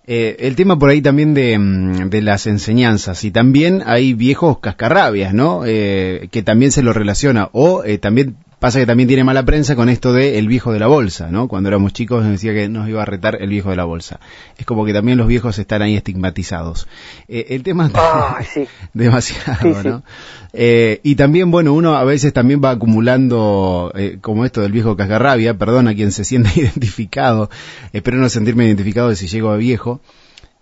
Eh, 0.08 0.38
el 0.40 0.56
tema 0.56 0.80
por 0.80 0.90
ahí 0.90 1.02
también 1.02 1.34
de, 1.34 1.58
mm, 1.58 2.10
de 2.10 2.22
las 2.22 2.48
enseñanzas 2.48 3.24
y 3.24 3.32
también 3.32 3.84
hay 3.86 4.14
viejos 4.14 4.60
cascarrabias, 4.60 5.34
¿no? 5.34 5.62
Eh, 5.66 6.28
que 6.32 6.42
también 6.42 6.72
se 6.72 6.82
lo 6.82 6.92
relaciona 6.92 7.50
o 7.54 7.84
eh, 7.84 7.98
también 7.98 8.36
pasa 8.62 8.78
que 8.78 8.86
también 8.86 9.08
tiene 9.08 9.24
mala 9.24 9.44
prensa 9.44 9.76
con 9.76 9.90
esto 9.90 10.14
de 10.14 10.38
el 10.38 10.48
viejo 10.48 10.72
de 10.72 10.78
la 10.78 10.86
bolsa, 10.86 11.32
¿no? 11.32 11.48
Cuando 11.48 11.68
éramos 11.68 11.94
chicos 11.94 12.22
nos 12.22 12.34
decía 12.34 12.54
que 12.54 12.70
nos 12.70 12.88
iba 12.88 13.02
a 13.02 13.06
retar 13.06 13.42
el 13.42 13.50
viejo 13.50 13.72
de 13.72 13.76
la 13.76 13.86
bolsa. 13.86 14.20
Es 14.56 14.68
como 14.68 14.86
que 14.86 14.94
también 14.94 15.18
los 15.18 15.26
viejos 15.26 15.58
están 15.58 15.82
ahí 15.82 15.96
estigmatizados. 15.96 16.88
Eh, 17.28 17.48
el 17.50 17.64
tema 17.64 17.90
Ay, 17.96 18.46
sí. 18.54 18.68
demasiado, 18.94 19.58
Sí, 19.64 19.74
sí. 19.82 19.88
¿no? 19.88 20.04
Eh, 20.54 21.00
y 21.02 21.16
también, 21.16 21.50
bueno, 21.50 21.74
uno 21.74 21.96
a 21.96 22.04
veces 22.04 22.34
también 22.34 22.62
va 22.64 22.70
acumulando, 22.70 23.92
eh, 23.96 24.20
como 24.22 24.46
esto 24.46 24.62
del 24.62 24.72
viejo 24.72 24.96
cascarrabia, 24.96 25.56
perdón 25.56 25.88
a 25.88 25.96
quien 25.96 26.12
se 26.12 26.24
sienta 26.24 26.52
identificado, 26.56 27.50
espero 27.94 28.18
no 28.18 28.30
sentirme 28.30 28.68
identificado 28.68 29.10
de 29.10 29.16
si 29.16 29.26
llego 29.26 29.50
a 29.50 29.58
viejo, 29.58 30.02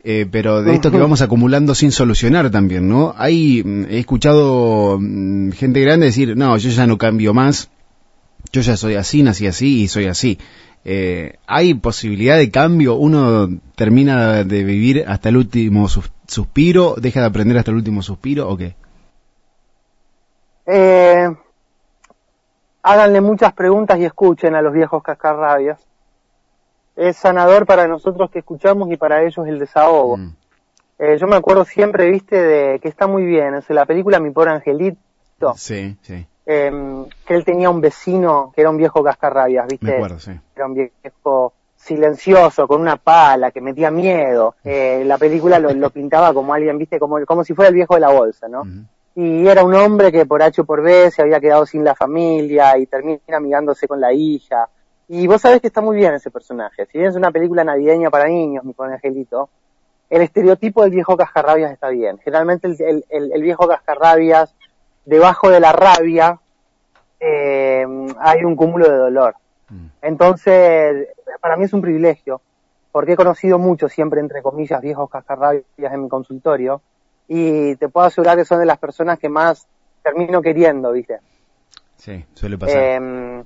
eh, 0.06 0.26
pero 0.32 0.64
de 0.64 0.74
esto 0.74 0.90
que 0.90 0.98
vamos 0.98 1.22
acumulando 1.22 1.76
sin 1.76 1.92
solucionar 1.92 2.50
también, 2.50 2.88
¿no? 2.88 3.14
Hay, 3.18 3.62
mm, 3.62 3.86
he 3.90 4.00
escuchado 4.00 4.98
mm, 5.02 5.52
gente 5.52 5.82
grande 5.82 6.06
decir, 6.06 6.38
no, 6.38 6.56
yo 6.56 6.70
ya 6.70 6.88
no 6.88 6.98
cambio 6.98 7.34
más, 7.34 7.70
yo 8.52 8.62
ya 8.62 8.78
soy 8.78 8.96
así, 8.96 9.24
nací 9.24 9.48
así 9.48 9.84
y 9.84 9.88
soy 9.88 10.06
así. 10.08 10.40
Eh, 10.86 11.36
¿Hay 11.46 11.74
posibilidad 11.74 12.38
de 12.38 12.50
cambio? 12.52 12.96
¿Uno 12.96 13.48
termina 13.76 14.44
de 14.44 14.64
vivir 14.64 15.04
hasta 15.08 15.30
el 15.30 15.38
último 15.38 15.88
sus- 15.90 16.12
suspiro? 16.28 16.96
¿Deja 16.98 17.20
de 17.20 17.26
aprender 17.28 17.58
hasta 17.58 17.72
el 17.72 17.78
último 17.78 18.02
suspiro 18.02 18.50
o 18.50 18.56
qué? 18.58 18.76
Eh, 20.66 21.28
háganle 22.84 23.22
muchas 23.22 23.54
preguntas 23.54 24.00
y 24.00 24.06
escuchen 24.06 24.56
a 24.56 24.62
los 24.62 24.74
viejos 24.74 25.04
cascarrabias. 25.04 25.80
Es 26.96 27.18
sanador 27.18 27.66
para 27.66 27.88
nosotros 27.88 28.30
que 28.30 28.40
escuchamos 28.40 28.92
y 28.92 28.98
para 28.98 29.24
ellos 29.24 29.48
el 29.48 29.60
desahogo. 29.60 30.18
Mm. 30.18 30.36
Eh, 31.00 31.18
yo 31.20 31.28
me 31.28 31.38
acuerdo 31.38 31.64
siempre, 31.66 32.10
viste, 32.12 32.36
de 32.42 32.80
que 32.80 32.90
está 32.90 33.08
muy 33.08 33.24
bien, 33.26 33.54
es 33.56 33.70
la 33.70 33.86
película 33.86 34.20
Mi 34.20 34.32
Pobre 34.32 34.52
Angelito, 34.52 35.00
Sí, 35.56 35.96
sí, 36.02 36.26
eh, 36.52 37.06
que 37.26 37.36
él 37.36 37.46
tenía 37.46 37.70
un 37.70 37.80
vecino 37.80 38.52
que 38.56 38.62
era 38.62 38.72
un 38.72 38.78
viejo 38.78 39.04
cascarrabias, 39.04 39.68
viste, 39.68 39.86
me 39.86 39.94
acuerdo, 39.98 40.20
sí. 40.20 40.32
era 40.56 40.66
un 40.66 40.74
viejo 40.74 41.54
silencioso, 41.76 42.68
con 42.68 42.82
una 42.82 42.98
pala, 42.98 43.52
que 43.52 43.62
metía 43.62 43.92
miedo. 43.92 44.56
Eh, 44.64 45.04
la 45.06 45.18
película 45.18 45.60
lo, 45.60 45.72
lo 45.74 45.90
pintaba 45.92 46.34
como 46.34 46.54
alguien, 46.54 46.78
viste, 46.78 47.00
como, 47.00 47.24
como 47.26 47.44
si 47.44 47.54
fuera 47.54 47.70
el 47.70 47.76
viejo 47.76 47.94
de 47.96 48.00
la 48.02 48.10
bolsa, 48.10 48.48
¿no? 48.48 48.64
Y 49.16 49.48
era 49.48 49.64
un 49.64 49.74
hombre 49.76 50.12
que 50.12 50.26
por 50.26 50.42
H 50.42 50.62
o 50.62 50.66
por 50.66 50.82
B 50.82 51.12
se 51.12 51.22
había 51.22 51.40
quedado 51.40 51.66
sin 51.66 51.84
la 51.84 51.94
familia 51.96 52.78
y 52.78 52.86
termina 52.86 53.20
amigándose 53.36 53.88
con 53.88 54.00
la 54.00 54.14
hija. 54.14 54.68
Y 55.08 55.26
vos 55.28 55.42
sabés 55.42 55.62
que 55.62 55.68
está 55.68 55.82
muy 55.82 55.98
bien 55.98 56.14
ese 56.14 56.32
personaje. 56.32 56.86
Si 56.92 56.98
bien 56.98 57.10
es 57.10 57.16
una 57.16 57.32
película 57.32 57.64
navideña 57.64 58.10
para 58.10 58.28
niños, 58.28 58.64
mi 58.64 58.74
pobre 58.74 58.94
angelito, 58.94 59.50
el 60.10 60.22
estereotipo 60.22 60.84
del 60.84 60.92
viejo 60.92 61.18
cascarrabias 61.18 61.72
está 61.72 61.90
bien. 61.90 62.18
Generalmente 62.20 62.68
el, 62.68 62.76
el- 62.82 63.06
el- 63.10 63.32
el 63.34 63.42
viejo 63.42 63.68
cascarrabias, 63.68 64.54
debajo 65.10 65.50
de 65.50 65.60
la 65.60 65.72
rabia, 65.74 66.40
eh, 67.20 67.86
hay 68.20 68.44
un 68.44 68.56
cúmulo 68.56 68.90
de 68.90 68.96
dolor. 68.96 69.36
Mm. 69.70 69.86
Entonces, 70.04 71.08
para 71.42 71.58
mí 71.58 71.66
es 71.66 71.74
un 71.74 71.82
privilegio, 71.82 72.42
porque 72.92 73.14
he 73.14 73.16
conocido 73.16 73.58
mucho 73.60 73.90
siempre, 73.90 74.20
entre 74.20 74.42
comillas, 74.42 74.82
viejos 74.82 75.10
cascarrabias 75.10 75.64
en 75.78 76.04
mi 76.04 76.10
consultorio, 76.10 76.82
y 77.28 77.76
te 77.76 77.90
puedo 77.90 78.08
asegurar 78.08 78.38
que 78.38 78.46
son 78.46 78.60
de 78.60 78.66
las 78.66 78.78
personas 78.80 79.20
que 79.20 79.30
más 79.30 79.68
termino 80.02 80.42
queriendo, 80.42 80.92
¿viste? 80.92 81.20
Sí, 81.98 82.26
suele 82.34 82.58
pasar. 82.58 82.78
Eh, 82.80 83.44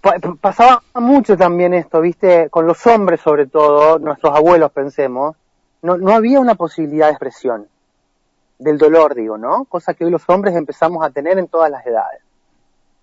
pa- 0.00 0.18
pa- 0.18 0.34
pasaba 0.40 0.82
mucho 0.94 1.36
también 1.36 1.72
esto, 1.74 2.00
¿viste? 2.00 2.50
Con 2.50 2.66
los 2.66 2.86
hombres 2.86 3.20
sobre 3.20 3.46
todo, 3.46 3.98
nuestros 3.98 4.34
abuelos 4.36 4.72
pensemos, 4.72 5.36
no, 5.82 5.96
no 5.96 6.12
había 6.12 6.40
una 6.40 6.54
posibilidad 6.54 7.06
de 7.06 7.12
expresión 7.12 7.66
del 8.62 8.78
dolor, 8.78 9.14
digo, 9.14 9.36
¿no? 9.38 9.64
Cosa 9.64 9.94
que 9.94 10.04
hoy 10.04 10.10
los 10.10 10.28
hombres 10.28 10.54
empezamos 10.56 11.04
a 11.04 11.10
tener 11.10 11.38
en 11.38 11.48
todas 11.48 11.70
las 11.70 11.84
edades. 11.86 12.22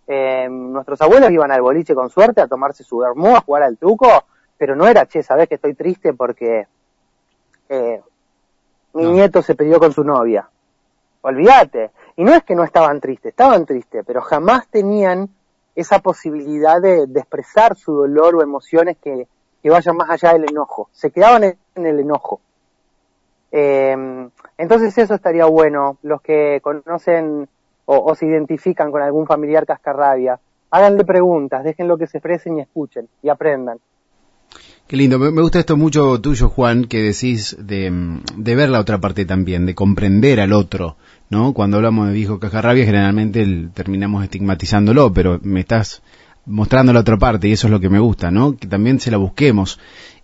Eh, 0.08 0.48
nuestros 0.50 1.02
abuelos 1.02 1.30
iban 1.32 1.52
al 1.52 1.62
boliche 1.62 1.94
con 1.94 2.10
suerte 2.10 2.42
a 2.42 2.48
tomarse 2.48 2.84
su 2.84 2.98
vermú, 2.98 3.36
a 3.36 3.42
jugar 3.42 3.64
al 3.64 3.78
truco, 3.78 4.08
pero 4.58 4.76
no 4.76 4.88
era, 4.88 5.06
che, 5.06 5.22
sabés 5.22 5.48
que 5.48 5.56
estoy 5.56 5.74
triste 5.76 6.14
porque 6.14 6.68
eh, 7.70 8.02
mi 8.94 9.04
No. 9.04 9.12
nieto 9.12 9.42
se 9.42 9.56
peleó 9.56 9.80
con 9.80 9.94
su 9.94 10.04
novia. 10.04 10.50
Olvídate. 11.22 11.92
Y 12.16 12.24
no 12.24 12.34
es 12.34 12.44
que 12.44 12.56
no 12.56 12.64
estaban 12.64 13.00
tristes, 13.00 13.32
estaban 13.32 13.66
tristes, 13.66 14.04
pero 14.06 14.22
jamás 14.22 14.68
tenían 14.68 15.30
esa 15.76 16.00
posibilidad 16.00 16.82
de, 16.82 17.06
de 17.08 17.20
expresar 17.20 17.78
su 17.78 17.94
dolor 17.94 18.36
o 18.36 18.42
emociones 18.42 18.98
que, 18.98 19.28
que 19.62 19.70
vayan 19.70 19.96
más 19.96 20.10
allá 20.10 20.34
del 20.34 20.50
enojo. 20.50 20.90
Se 20.92 21.12
quedaban 21.12 21.44
en, 21.44 21.58
en 21.76 21.86
el 21.86 22.00
enojo. 22.00 22.42
Eh, 23.52 23.96
entonces 24.58 24.98
eso 24.98 25.16
estaría 25.16 25.46
bueno. 25.46 25.98
Los 26.04 26.22
que 26.22 26.60
conocen 26.62 27.48
o, 27.92 28.14
se 28.14 28.28
identifican 28.28 28.92
con 28.92 29.02
algún 29.02 29.26
familiar 29.26 29.66
cascarrabia, 29.66 30.40
háganle 30.70 31.04
preguntas, 31.04 31.64
déjenlo 31.64 31.98
que 31.98 32.06
se 32.06 32.20
expresen 32.20 32.58
y 32.58 32.62
escuchen 32.62 33.08
y 33.24 33.30
aprendan. 33.30 33.80
Qué 34.86 34.96
lindo, 34.96 35.18
me, 35.18 35.42
gusta 35.42 35.60
esto 35.60 35.76
mucho 35.76 36.20
tuyo, 36.22 36.50
Juan, 36.50 36.86
que 36.86 37.02
decís 37.02 37.58
de, 37.60 37.90
mm, 37.90 38.22
de 38.38 38.56
ver 38.56 38.70
la 38.70 38.80
otra 38.80 39.00
parte 39.00 39.26
también, 39.26 39.66
de 39.66 39.74
comprender 39.74 40.40
al 40.40 40.54
otro, 40.54 40.98
¿no? 41.32 41.54
Cuando 41.54 41.78
hablamos 41.78 42.08
de 42.08 42.14
viejo 42.14 42.40
cajarrabia, 42.40 42.86
generalmente 42.86 43.70
terminamos 43.74 44.24
estigmatizándolo, 44.24 45.12
pero 45.12 45.40
me 45.42 45.62
estás 45.62 46.04
mostrando 46.46 46.94
la 46.94 47.02
otra 47.02 47.18
parte 47.18 47.48
y 47.48 47.54
eso 47.54 47.68
es 47.68 47.72
lo 47.72 47.80
que 47.80 47.90
me 47.90 48.00
gusta, 48.00 48.32
¿no? 48.32 48.56
Que 48.58 48.68
también 48.68 49.00
se 49.00 49.12
la 49.12 49.18
busquemos 49.18 49.80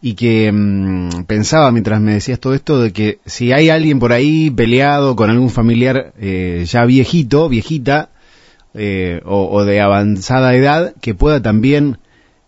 y 0.08 0.14
que 0.14 0.52
mm, 0.52 1.24
pensaba 1.26 1.72
mientras 1.72 2.00
me 2.00 2.14
decías 2.14 2.40
todo 2.40 2.54
esto 2.54 2.80
de 2.80 2.94
que 2.94 3.18
si 3.26 3.52
hay 3.54 3.72
alguien 3.72 3.98
por 3.98 4.14
ahí 4.14 4.52
peleado 4.52 5.16
con 5.16 5.32
algún 5.32 5.50
familiar 5.50 6.14
eh, 6.20 6.64
ya 6.68 6.86
viejito, 6.86 7.50
viejita, 7.50 8.10
eh, 8.76 9.22
o, 9.26 9.64
de 9.64 9.82
avanzada 9.82 10.54
edad, 10.54 10.94
que 11.02 11.16
pueda 11.16 11.42
también 11.42 11.98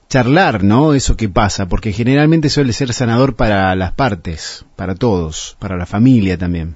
charlar, 0.07 0.63
¿no? 0.63 0.93
Eso 0.93 1.17
que 1.17 1.29
pasa, 1.29 1.65
porque 1.67 1.93
generalmente 1.93 2.49
suele 2.49 2.73
ser 2.73 2.93
sanador 2.93 3.35
para 3.35 3.75
las 3.75 3.93
partes, 3.93 4.63
para 4.75 4.93
todos, 4.93 5.57
para 5.59 5.77
la 5.77 5.87
familia 5.87 6.37
también. 6.37 6.75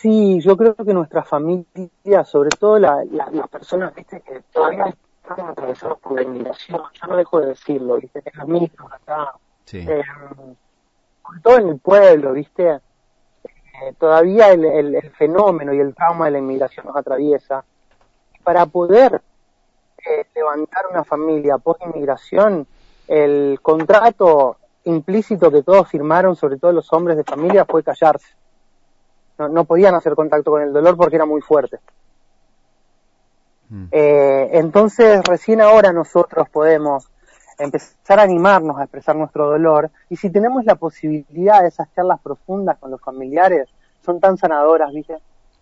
Sí, 0.00 0.38
yo 0.42 0.56
creo 0.56 0.76
que 0.76 0.94
nuestra 0.94 1.24
familia, 1.24 2.24
sobre 2.24 2.50
todo 2.50 2.78
la- 2.78 3.04
la- 3.10 3.30
las 3.32 3.48
personas, 3.48 3.92
viste, 3.96 4.22
que 4.26 4.42
todavía 4.52 4.94
están 5.28 5.48
atravesados 5.48 5.98
por 6.00 6.12
la 6.12 6.22
inmigración, 6.22 6.80
yo 6.92 7.06
no 7.08 7.16
dejo 7.16 7.40
de 7.40 7.46
decirlo, 7.48 7.96
viste, 7.96 8.22
en 8.24 8.52
micros 8.52 8.92
acá, 8.92 9.32
Sí. 9.64 9.78
eh, 9.78 10.02
sobre 11.26 11.40
todo 11.42 11.58
en 11.58 11.68
el 11.68 11.78
pueblo, 11.78 12.32
viste, 12.32 12.68
eh, 12.70 13.92
todavía 13.98 14.50
el, 14.52 14.64
el- 14.64 14.94
el 14.96 15.10
fenómeno 15.12 15.72
y 15.72 15.80
el 15.80 15.94
trauma 15.94 16.26
de 16.26 16.32
la 16.32 16.38
inmigración 16.38 16.86
nos 16.86 16.96
atraviesa. 16.96 17.64
Para 18.42 18.66
poder 18.66 19.22
eh, 20.06 20.26
levantar 20.34 20.84
una 20.90 21.02
familia 21.02 21.56
post-inmigración, 21.56 22.66
el 23.08 23.58
contrato 23.62 24.58
implícito 24.84 25.50
que 25.50 25.62
todos 25.62 25.88
firmaron, 25.88 26.36
sobre 26.36 26.58
todo 26.58 26.72
los 26.72 26.92
hombres 26.92 27.16
de 27.16 27.24
familia, 27.24 27.64
fue 27.64 27.82
callarse. 27.82 28.34
No, 29.38 29.48
no 29.48 29.64
podían 29.64 29.94
hacer 29.94 30.14
contacto 30.14 30.50
con 30.50 30.60
el 30.60 30.74
dolor 30.74 30.94
porque 30.96 31.16
era 31.16 31.24
muy 31.24 31.40
fuerte. 31.40 31.78
Mm. 33.68 33.86
Eh, 33.90 34.50
entonces, 34.52 35.22
recién 35.24 35.60
ahora 35.60 35.92
nosotros 35.92 36.48
podemos 36.48 37.08
empezar 37.58 38.18
a 38.18 38.22
animarnos 38.22 38.78
a 38.78 38.84
expresar 38.84 39.16
nuestro 39.16 39.48
dolor 39.48 39.90
y 40.08 40.16
si 40.16 40.30
tenemos 40.30 40.64
la 40.64 40.74
posibilidad 40.74 41.62
de 41.62 41.68
esas 41.68 41.92
charlas 41.94 42.20
profundas 42.20 42.78
con 42.78 42.90
los 42.90 43.00
familiares, 43.00 43.68
son 44.04 44.20
tan 44.20 44.36
sanadoras, 44.36 44.92
¿viste? 44.92 45.18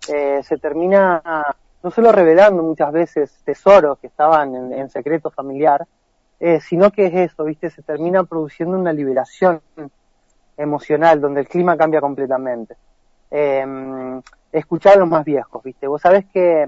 Eh, 0.09 0.43
se 0.43 0.57
termina 0.57 1.23
no 1.83 1.91
solo 1.91 2.13
revelando 2.13 2.63
muchas 2.63 2.93
veces 2.93 3.41
tesoros 3.45 3.99
que 3.99 4.07
estaban 4.07 4.73
en, 4.73 4.89
secreto 4.89 5.31
familiar, 5.31 5.87
eh, 6.41 6.61
sino 6.61 6.91
que 6.91 7.07
es 7.07 7.33
eso, 7.33 7.45
¿viste? 7.45 7.71
Se 7.71 7.83
termina 7.83 8.25
produciendo 8.25 8.77
una 8.77 8.93
liberación 8.93 9.61
emocional 10.57 11.21
donde 11.21 11.41
el 11.41 11.49
clima 11.49 11.77
cambia 11.77 12.01
completamente. 12.01 12.77
Eh, 13.31 13.65
escuchar 14.53 14.95
a 14.95 15.01
los 15.01 15.09
más 15.09 15.25
viejos, 15.25 15.63
¿viste? 15.63 15.87
Vos 15.87 16.03
sabés 16.03 16.27
que 16.27 16.67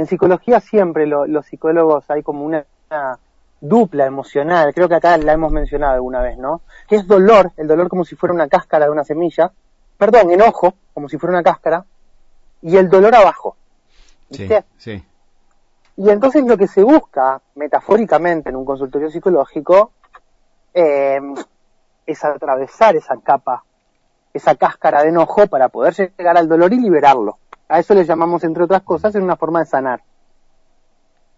en 0.00 0.06
psicología 0.06 0.60
siempre 0.60 1.06
los 1.06 1.46
psicólogos 1.46 2.10
hay 2.10 2.22
como 2.22 2.44
una, 2.44 2.64
dupla 3.60 4.06
emocional, 4.06 4.72
creo 4.72 4.88
que 4.88 4.94
acá 4.94 5.18
la 5.18 5.34
hemos 5.34 5.52
mencionado 5.52 5.92
alguna 5.92 6.22
vez, 6.22 6.38
¿no? 6.38 6.62
Que 6.88 6.96
es 6.96 7.06
dolor, 7.06 7.52
el 7.58 7.68
dolor 7.68 7.90
como 7.90 8.06
si 8.06 8.16
fuera 8.16 8.34
una 8.34 8.48
cáscara 8.48 8.86
de 8.86 8.90
una 8.90 9.04
semilla, 9.04 9.52
perdón, 9.98 10.30
enojo, 10.30 10.72
como 10.94 11.10
si 11.10 11.18
fuera 11.18 11.34
una 11.34 11.42
cáscara, 11.42 11.84
y 12.62 12.78
el 12.78 12.88
dolor 12.88 13.14
abajo. 13.14 13.56
¿viste? 14.30 14.64
Sí, 14.78 15.04
Y 15.96 16.08
entonces 16.08 16.42
lo 16.46 16.56
que 16.56 16.66
se 16.66 16.82
busca, 16.82 17.42
metafóricamente, 17.54 18.48
en 18.48 18.56
un 18.56 18.64
consultorio 18.64 19.10
psicológico, 19.10 19.92
eh, 20.72 21.20
es 22.06 22.24
atravesar 22.24 22.96
esa 22.96 23.18
capa, 23.18 23.62
esa 24.32 24.54
cáscara 24.54 25.02
de 25.02 25.10
enojo 25.10 25.48
para 25.48 25.68
poder 25.68 25.94
llegar 25.94 26.38
al 26.38 26.48
dolor 26.48 26.72
y 26.72 26.80
liberarlo. 26.80 27.39
A 27.70 27.78
eso 27.78 27.94
le 27.94 28.04
llamamos, 28.04 28.42
entre 28.42 28.64
otras 28.64 28.82
cosas, 28.82 29.14
en 29.14 29.22
una 29.22 29.36
forma 29.36 29.60
de 29.60 29.66
sanar. 29.66 30.02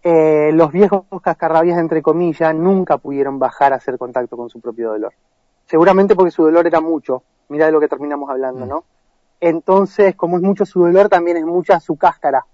Eh, 0.01 0.49
los 0.51 0.71
viejos 0.71 1.05
cascarrabias, 1.21 1.77
entre 1.77 2.01
comillas, 2.01 2.55
nunca 2.55 2.97
pudieron 2.97 3.37
bajar 3.37 3.71
a 3.71 3.75
hacer 3.75 3.99
contacto 3.99 4.35
con 4.35 4.49
su 4.49 4.59
propio 4.59 4.89
dolor. 4.89 5.13
Seguramente 5.67 6.15
porque 6.15 6.31
su 6.31 6.43
dolor 6.43 6.65
era 6.65 6.81
mucho. 6.81 7.21
Mira 7.49 7.67
de 7.67 7.71
lo 7.71 7.79
que 7.79 7.87
terminamos 7.87 8.31
hablando, 8.31 8.65
mm. 8.65 8.69
¿no? 8.69 8.83
Entonces, 9.39 10.15
como 10.15 10.37
es 10.37 10.43
mucho 10.43 10.65
su 10.65 10.79
dolor, 10.81 11.07
también 11.07 11.37
es 11.37 11.45
mucha 11.45 11.79
su 11.79 11.97
cáscara. 11.97 12.47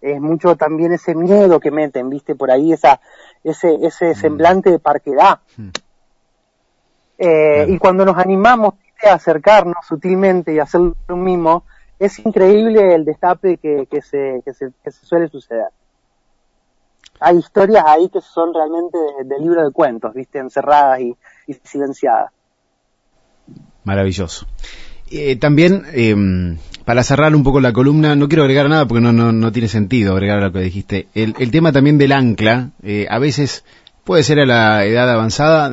Es 0.00 0.18
mucho 0.18 0.56
también 0.56 0.92
ese 0.92 1.14
miedo 1.14 1.60
que 1.60 1.70
meten, 1.70 2.08
¿viste? 2.08 2.34
Por 2.34 2.50
ahí 2.50 2.72
esa, 2.72 3.00
ese, 3.44 3.76
ese 3.82 4.12
mm. 4.12 4.14
semblante 4.14 4.70
de 4.70 4.78
parquedad. 4.78 5.40
Mm. 5.58 5.68
Eh, 7.18 7.66
y 7.68 7.78
cuando 7.78 8.06
nos 8.06 8.16
animamos 8.16 8.74
a 9.06 9.12
acercarnos 9.12 9.84
sutilmente 9.86 10.54
y 10.54 10.58
hacer 10.58 10.80
lo 10.80 11.16
mismo, 11.16 11.64
es 11.98 12.18
increíble 12.18 12.94
el 12.94 13.04
destape 13.04 13.56
que, 13.56 13.86
que, 13.90 14.02
se, 14.02 14.42
que, 14.44 14.52
se, 14.52 14.70
que 14.82 14.90
se 14.90 15.06
suele 15.06 15.28
suceder. 15.28 15.68
Hay 17.20 17.38
historias 17.38 17.84
ahí 17.86 18.08
que 18.10 18.20
son 18.20 18.52
realmente 18.52 18.98
de, 19.24 19.38
libro 19.38 19.64
de 19.64 19.72
cuentos, 19.72 20.12
viste, 20.14 20.38
encerradas 20.38 21.00
y, 21.00 21.16
silenciadas. 21.64 22.30
Maravilloso. 23.84 24.46
Eh, 25.10 25.36
también, 25.36 25.84
eh, 25.94 26.14
para 26.84 27.02
cerrar 27.04 27.34
un 27.34 27.44
poco 27.44 27.60
la 27.60 27.72
columna, 27.72 28.16
no 28.16 28.28
quiero 28.28 28.42
agregar 28.42 28.68
nada 28.68 28.86
porque 28.86 29.00
no, 29.00 29.12
no, 29.12 29.32
no 29.32 29.52
tiene 29.52 29.68
sentido 29.68 30.12
agregar 30.12 30.42
lo 30.42 30.52
que 30.52 30.60
dijiste. 30.60 31.08
El, 31.14 31.34
el 31.38 31.50
tema 31.50 31.72
también 31.72 31.96
del 31.96 32.12
ancla, 32.12 32.70
eh, 32.82 33.06
a 33.08 33.18
veces 33.18 33.64
Puede 34.06 34.22
ser 34.22 34.38
a 34.38 34.46
la 34.46 34.84
edad 34.84 35.10
avanzada 35.10 35.72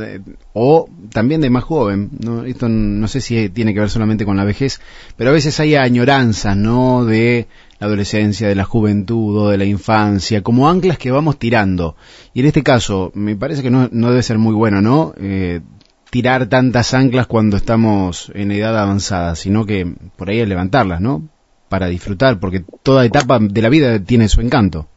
o 0.53 0.89
también 1.11 1.39
de 1.39 1.51
más 1.51 1.63
joven. 1.63 2.09
¿no? 2.19 2.45
Esto 2.45 2.67
no 2.67 3.07
sé 3.07 3.21
si 3.21 3.47
tiene 3.49 3.75
que 3.75 3.79
ver 3.79 3.91
solamente 3.91 4.25
con 4.25 4.37
la 4.37 4.43
vejez, 4.43 4.81
pero 5.15 5.29
a 5.29 5.33
veces 5.33 5.59
hay 5.59 5.75
añoranzas, 5.75 6.57
¿no? 6.57 7.05
De 7.05 7.45
la 7.77 7.85
adolescencia, 7.85 8.47
de 8.47 8.55
la 8.55 8.63
juventud 8.63 9.37
o 9.37 9.49
de 9.49 9.59
la 9.59 9.65
infancia, 9.65 10.41
como 10.41 10.67
anclas 10.67 10.97
que 10.97 11.11
vamos 11.11 11.37
tirando. 11.37 11.95
Y 12.33 12.39
en 12.39 12.47
este 12.47 12.63
caso, 12.63 13.11
me 13.13 13.35
parece 13.35 13.61
que 13.61 13.69
no, 13.69 13.87
no 13.91 14.09
debe 14.09 14.23
ser 14.23 14.39
muy 14.39 14.55
bueno, 14.55 14.81
¿no? 14.81 15.13
Eh, 15.17 15.61
tirar 16.09 16.47
tantas 16.47 16.95
anclas 16.95 17.27
cuando 17.27 17.55
estamos 17.55 18.31
en 18.33 18.51
edad 18.51 18.75
avanzada, 18.79 19.35
sino 19.35 19.67
que 19.67 19.93
por 20.15 20.31
ahí 20.31 20.39
es 20.39 20.47
levantarlas, 20.47 21.01
¿no? 21.01 21.29
Para 21.69 21.85
disfrutar, 21.85 22.39
porque 22.39 22.65
toda 22.81 23.05
etapa 23.05 23.37
de 23.37 23.61
la 23.61 23.69
vida 23.69 23.99
tiene 23.99 24.27
su 24.27 24.41
encanto. 24.41 24.87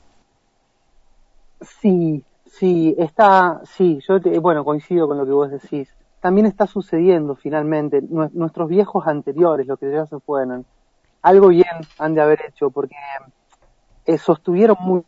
Sí, 1.83 2.23
Sí, 2.59 2.95
está, 2.97 3.61
sí, 3.65 3.99
yo 4.09 4.19
bueno, 4.41 4.65
coincido 4.65 5.07
con 5.07 5.19
lo 5.19 5.26
que 5.26 5.33
vos 5.33 5.50
decís. 5.50 5.95
También 6.21 6.47
está 6.47 6.67
sucediendo 6.67 7.37
finalmente, 7.37 8.00
nuestros 8.00 8.69
viejos 8.69 9.07
anteriores, 9.07 9.67
los 9.67 9.78
que 9.78 9.93
ya 9.93 10.07
se 10.07 10.19
fueron, 10.21 10.65
algo 11.21 11.49
bien 11.49 11.67
han 11.99 12.15
de 12.15 12.23
haber 12.23 12.41
hecho 12.49 12.71
porque 12.71 12.97
eh, 14.07 14.17
sostuvieron 14.17 14.78
mucho 14.80 15.07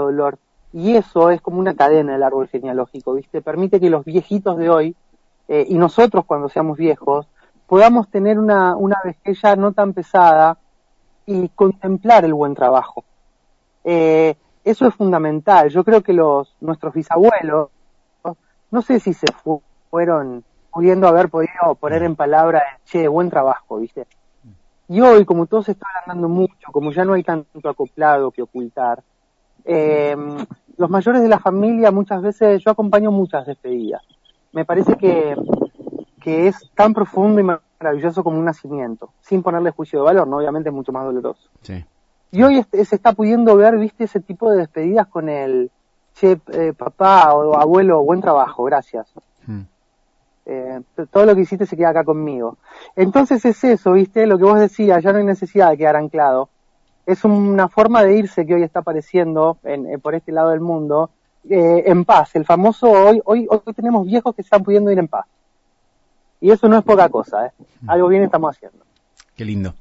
dolor 0.00 0.38
y 0.72 0.96
eso 0.96 1.30
es 1.30 1.40
como 1.40 1.60
una 1.60 1.74
cadena 1.74 2.12
del 2.12 2.24
árbol 2.24 2.48
genealógico, 2.48 3.14
¿viste? 3.14 3.40
Permite 3.40 3.78
que 3.78 3.88
los 3.88 4.04
viejitos 4.04 4.56
de 4.58 4.68
hoy 4.68 4.96
eh, 5.46 5.66
y 5.68 5.78
nosotros 5.78 6.24
cuando 6.24 6.48
seamos 6.48 6.76
viejos 6.76 7.28
podamos 7.68 8.10
tener 8.10 8.36
una, 8.38 8.74
una 8.74 8.96
vejez 9.04 9.40
ya 9.40 9.54
no 9.54 9.72
tan 9.72 9.92
pesada 9.92 10.58
y 11.24 11.50
contemplar 11.50 12.24
el 12.24 12.34
buen 12.34 12.54
trabajo. 12.56 13.04
Eh, 13.84 14.34
eso 14.64 14.86
es 14.86 14.94
fundamental. 14.94 15.68
Yo 15.70 15.84
creo 15.84 16.02
que 16.02 16.12
los 16.12 16.54
nuestros 16.60 16.94
bisabuelos, 16.94 17.70
no 18.70 18.82
sé 18.82 19.00
si 19.00 19.12
se 19.12 19.26
fueron 19.90 20.44
pudiendo 20.72 21.08
haber 21.08 21.28
podido 21.28 21.74
poner 21.78 22.02
en 22.02 22.14
palabra, 22.14 22.62
che, 22.84 23.08
buen 23.08 23.30
trabajo, 23.30 23.78
¿viste? 23.78 24.06
Y 24.88 25.00
hoy, 25.00 25.24
como 25.24 25.46
todo 25.46 25.62
se 25.62 25.72
está 25.72 25.86
mucho, 26.14 26.72
como 26.72 26.92
ya 26.92 27.04
no 27.04 27.14
hay 27.14 27.22
tanto 27.22 27.68
acoplado 27.68 28.30
que 28.30 28.42
ocultar, 28.42 29.02
eh, 29.64 30.16
los 30.76 30.90
mayores 30.90 31.22
de 31.22 31.28
la 31.28 31.38
familia 31.38 31.90
muchas 31.90 32.22
veces, 32.22 32.62
yo 32.64 32.70
acompaño 32.70 33.10
muchas 33.10 33.46
despedidas. 33.46 34.02
Me 34.52 34.64
parece 34.64 34.96
que, 34.96 35.36
que 36.20 36.48
es 36.48 36.70
tan 36.74 36.92
profundo 36.92 37.40
y 37.40 37.44
maravilloso 37.80 38.24
como 38.24 38.38
un 38.38 38.44
nacimiento, 38.44 39.10
sin 39.20 39.42
ponerle 39.42 39.70
juicio 39.70 40.00
de 40.00 40.06
valor, 40.06 40.26
¿no? 40.26 40.38
Obviamente 40.38 40.70
es 40.70 40.74
mucho 40.74 40.92
más 40.92 41.04
doloroso. 41.04 41.48
Sí. 41.62 41.84
Y 42.32 42.42
hoy 42.42 42.64
se 42.70 42.94
está 42.94 43.12
pudiendo 43.12 43.56
ver, 43.56 43.76
viste, 43.78 44.04
ese 44.04 44.20
tipo 44.20 44.50
de 44.50 44.58
despedidas 44.58 45.08
con 45.08 45.28
el, 45.28 45.70
che, 46.14 46.40
eh, 46.52 46.72
papá 46.76 47.34
o 47.34 47.56
abuelo, 47.58 48.04
buen 48.04 48.20
trabajo, 48.20 48.64
gracias. 48.64 49.12
Hmm. 49.46 49.62
Eh, 50.46 50.80
todo 51.10 51.26
lo 51.26 51.34
que 51.34 51.42
hiciste 51.42 51.66
se 51.66 51.76
queda 51.76 51.90
acá 51.90 52.04
conmigo. 52.04 52.56
Entonces 52.96 53.44
es 53.44 53.62
eso, 53.64 53.92
viste, 53.92 54.26
lo 54.26 54.38
que 54.38 54.44
vos 54.44 54.58
decías, 54.58 55.02
ya 55.02 55.12
no 55.12 55.18
hay 55.18 55.24
necesidad 55.24 55.70
de 55.70 55.78
quedar 55.78 55.96
anclado. 55.96 56.48
Es 57.06 57.24
una 57.24 57.68
forma 57.68 58.02
de 58.02 58.18
irse 58.18 58.46
que 58.46 58.54
hoy 58.54 58.62
está 58.62 58.80
apareciendo 58.80 59.58
en, 59.64 60.00
por 60.00 60.14
este 60.14 60.32
lado 60.32 60.50
del 60.50 60.60
mundo, 60.60 61.10
eh, 61.48 61.84
en 61.86 62.04
paz. 62.04 62.36
El 62.36 62.44
famoso 62.44 62.90
hoy, 62.90 63.20
hoy, 63.24 63.46
hoy 63.48 63.74
tenemos 63.74 64.06
viejos 64.06 64.34
que 64.34 64.42
están 64.42 64.62
pudiendo 64.62 64.90
ir 64.90 64.98
en 64.98 65.08
paz. 65.08 65.26
Y 66.40 66.50
eso 66.50 66.68
no 66.68 66.78
es 66.78 66.84
poca 66.84 67.08
cosa, 67.08 67.46
¿eh? 67.46 67.52
Hmm. 67.82 67.90
Algo 67.90 68.08
bien 68.08 68.22
estamos 68.22 68.56
haciendo. 68.56 68.84
Qué 69.36 69.44
lindo. 69.44 69.74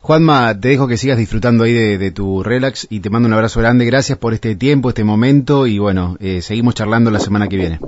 Juanma, 0.00 0.58
te 0.58 0.68
dejo 0.68 0.86
que 0.86 0.96
sigas 0.96 1.18
disfrutando 1.18 1.64
ahí 1.64 1.96
de, 1.96 2.10
tu 2.10 2.42
relax 2.42 2.86
y 2.90 3.00
te 3.00 3.10
mando 3.10 3.26
un 3.26 3.34
abrazo 3.34 3.60
grande. 3.60 3.84
Gracias 3.84 4.18
por 4.18 4.34
este 4.34 4.54
tiempo, 4.54 4.90
este 4.90 5.04
momento 5.04 5.66
y 5.66 5.78
bueno, 5.78 6.16
eh, 6.20 6.42
seguimos 6.42 6.74
charlando 6.74 7.10
la 7.10 7.18
semana 7.18 7.48
que 7.48 7.56
viene. 7.56 7.80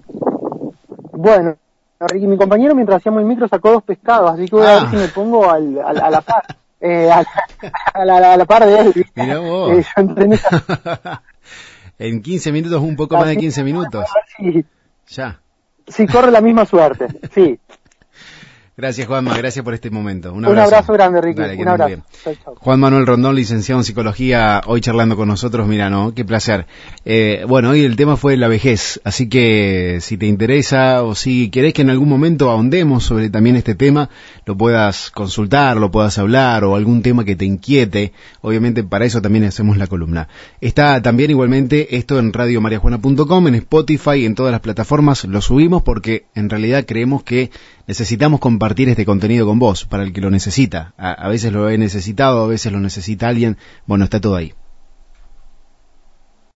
Bueno, 1.13 1.57
Ricky, 2.01 2.27
mi 2.27 2.37
compañero 2.37 2.75
mientras 2.75 2.99
hacíamos 2.99 3.23
el 3.23 3.27
micro 3.27 3.49
sacó 3.49 3.73
dos 3.73 3.83
pescados, 3.83 4.33
así 4.33 4.47
que 4.47 4.57
voy 4.57 4.67
a 4.67 4.75
ver 4.75 4.83
ah. 4.85 4.91
si 4.91 4.97
me 4.97 5.09
pongo 5.09 5.51
al, 5.51 5.79
a 5.81 6.11
la 6.11 6.21
par. 6.21 6.43
Eh, 6.81 7.11
a, 7.11 8.05
la, 8.05 8.45
par 8.47 8.65
de 8.65 8.79
él. 8.79 9.07
Mirá 9.15 9.39
vos. 9.41 9.73
Eh, 9.73 9.85
en 11.99 12.23
15 12.23 12.53
minutos, 12.53 12.81
un 12.81 12.97
poco 12.97 13.17
más 13.17 13.27
de 13.27 13.37
15 13.37 13.65
minutos. 13.65 14.05
Ya. 15.09 15.41
Sí, 15.87 16.07
corre 16.07 16.31
la 16.31 16.41
misma 16.41 16.67
suerte, 16.67 17.09
sí. 17.33 17.59
Gracias, 18.79 19.09
Juanma. 19.09 19.37
Gracias 19.37 19.65
por 19.65 19.75
este 19.75 19.91
momento. 19.91 20.33
Un 20.33 20.45
abrazo, 20.45 20.93
grande, 20.93 21.21
Ricky. 21.21 21.41
un 21.61 21.67
abrazo. 21.67 22.01
Juan 22.61 22.79
Manuel 22.79 23.09
Rondón, 23.09 23.35
licenciado 23.35 23.81
en 23.81 23.85
psicología, 23.85 24.61
hoy 24.67 24.81
charlando 24.81 25.17
con 25.17 25.27
nosotros. 25.27 25.67
Mira, 25.67 25.91
¿no? 25.91 26.15
Qué 26.15 26.25
placer. 26.25 26.65
Eh, 27.05 27.45
bueno, 27.49 27.71
hoy 27.71 27.83
el 27.83 27.97
tema 27.97 28.17
fue 28.17 28.37
la 28.37 28.47
vejez. 28.47 29.01
Así 29.03 29.29
que 29.29 29.99
si 30.01 30.17
te 30.17 30.27
interesa 30.27 31.03
o 31.03 31.17
si 31.17 31.51
querés 31.51 31.75
que 31.75 31.83
en 31.83 31.91
algún 31.91 32.09
momento 32.09 32.51
ahondemos 32.51 33.03
sobre 33.03 33.31
también 33.31 33.57
este 33.57 33.75
tema, 33.75 34.11
lo 34.47 34.57
puedas 34.57 35.11
consultar, 35.11 35.77
lo 35.77 35.91
puedas 35.91 36.17
hablar 36.17 36.63
o 36.63 36.77
algún 36.77 37.03
tema 37.03 37.25
que 37.25 37.35
te 37.35 37.47
inquiete. 37.47 38.13
Obviamente 38.43 38.85
para 38.85 39.07
eso 39.07 39.21
también 39.21 39.43
hacemos 39.43 39.77
la 39.77 39.89
columna. 39.89 40.29
Está 40.61 41.03
también 41.03 41.33
igualmente 41.33 41.97
esto 41.97 42.21
en 42.21 42.33
radiomariajuana.com, 42.33 43.49
en 43.49 43.57
Spotify, 43.57 44.25
en 44.25 44.37
todas 44.37 44.53
las 44.53 44.61
plataformas. 44.61 45.25
Lo 45.25 45.41
subimos 45.41 45.83
porque 45.83 46.27
en 46.37 46.49
realidad 46.49 46.85
creemos 46.87 47.25
que 47.25 47.51
necesitamos 47.89 48.39
compartir 48.39 48.91
este 48.91 49.07
contenido 49.07 49.47
con 49.47 49.59
vos, 49.59 49.87
para 49.87 50.05
el 50.05 50.13
que 50.13 50.21
lo 50.21 50.31
necesita. 50.31 50.93
A, 50.99 51.29
veces 51.29 51.53
lo 51.53 51.71
he 51.71 51.79
necesitado, 51.79 52.45
a 52.45 52.47
veces 52.47 52.71
lo 52.71 52.81
necesita 52.81 53.29
alguien. 53.29 53.57
Bueno, 53.87 54.05
está 54.05 54.21
todo 54.21 54.37
ahí. 54.37 54.53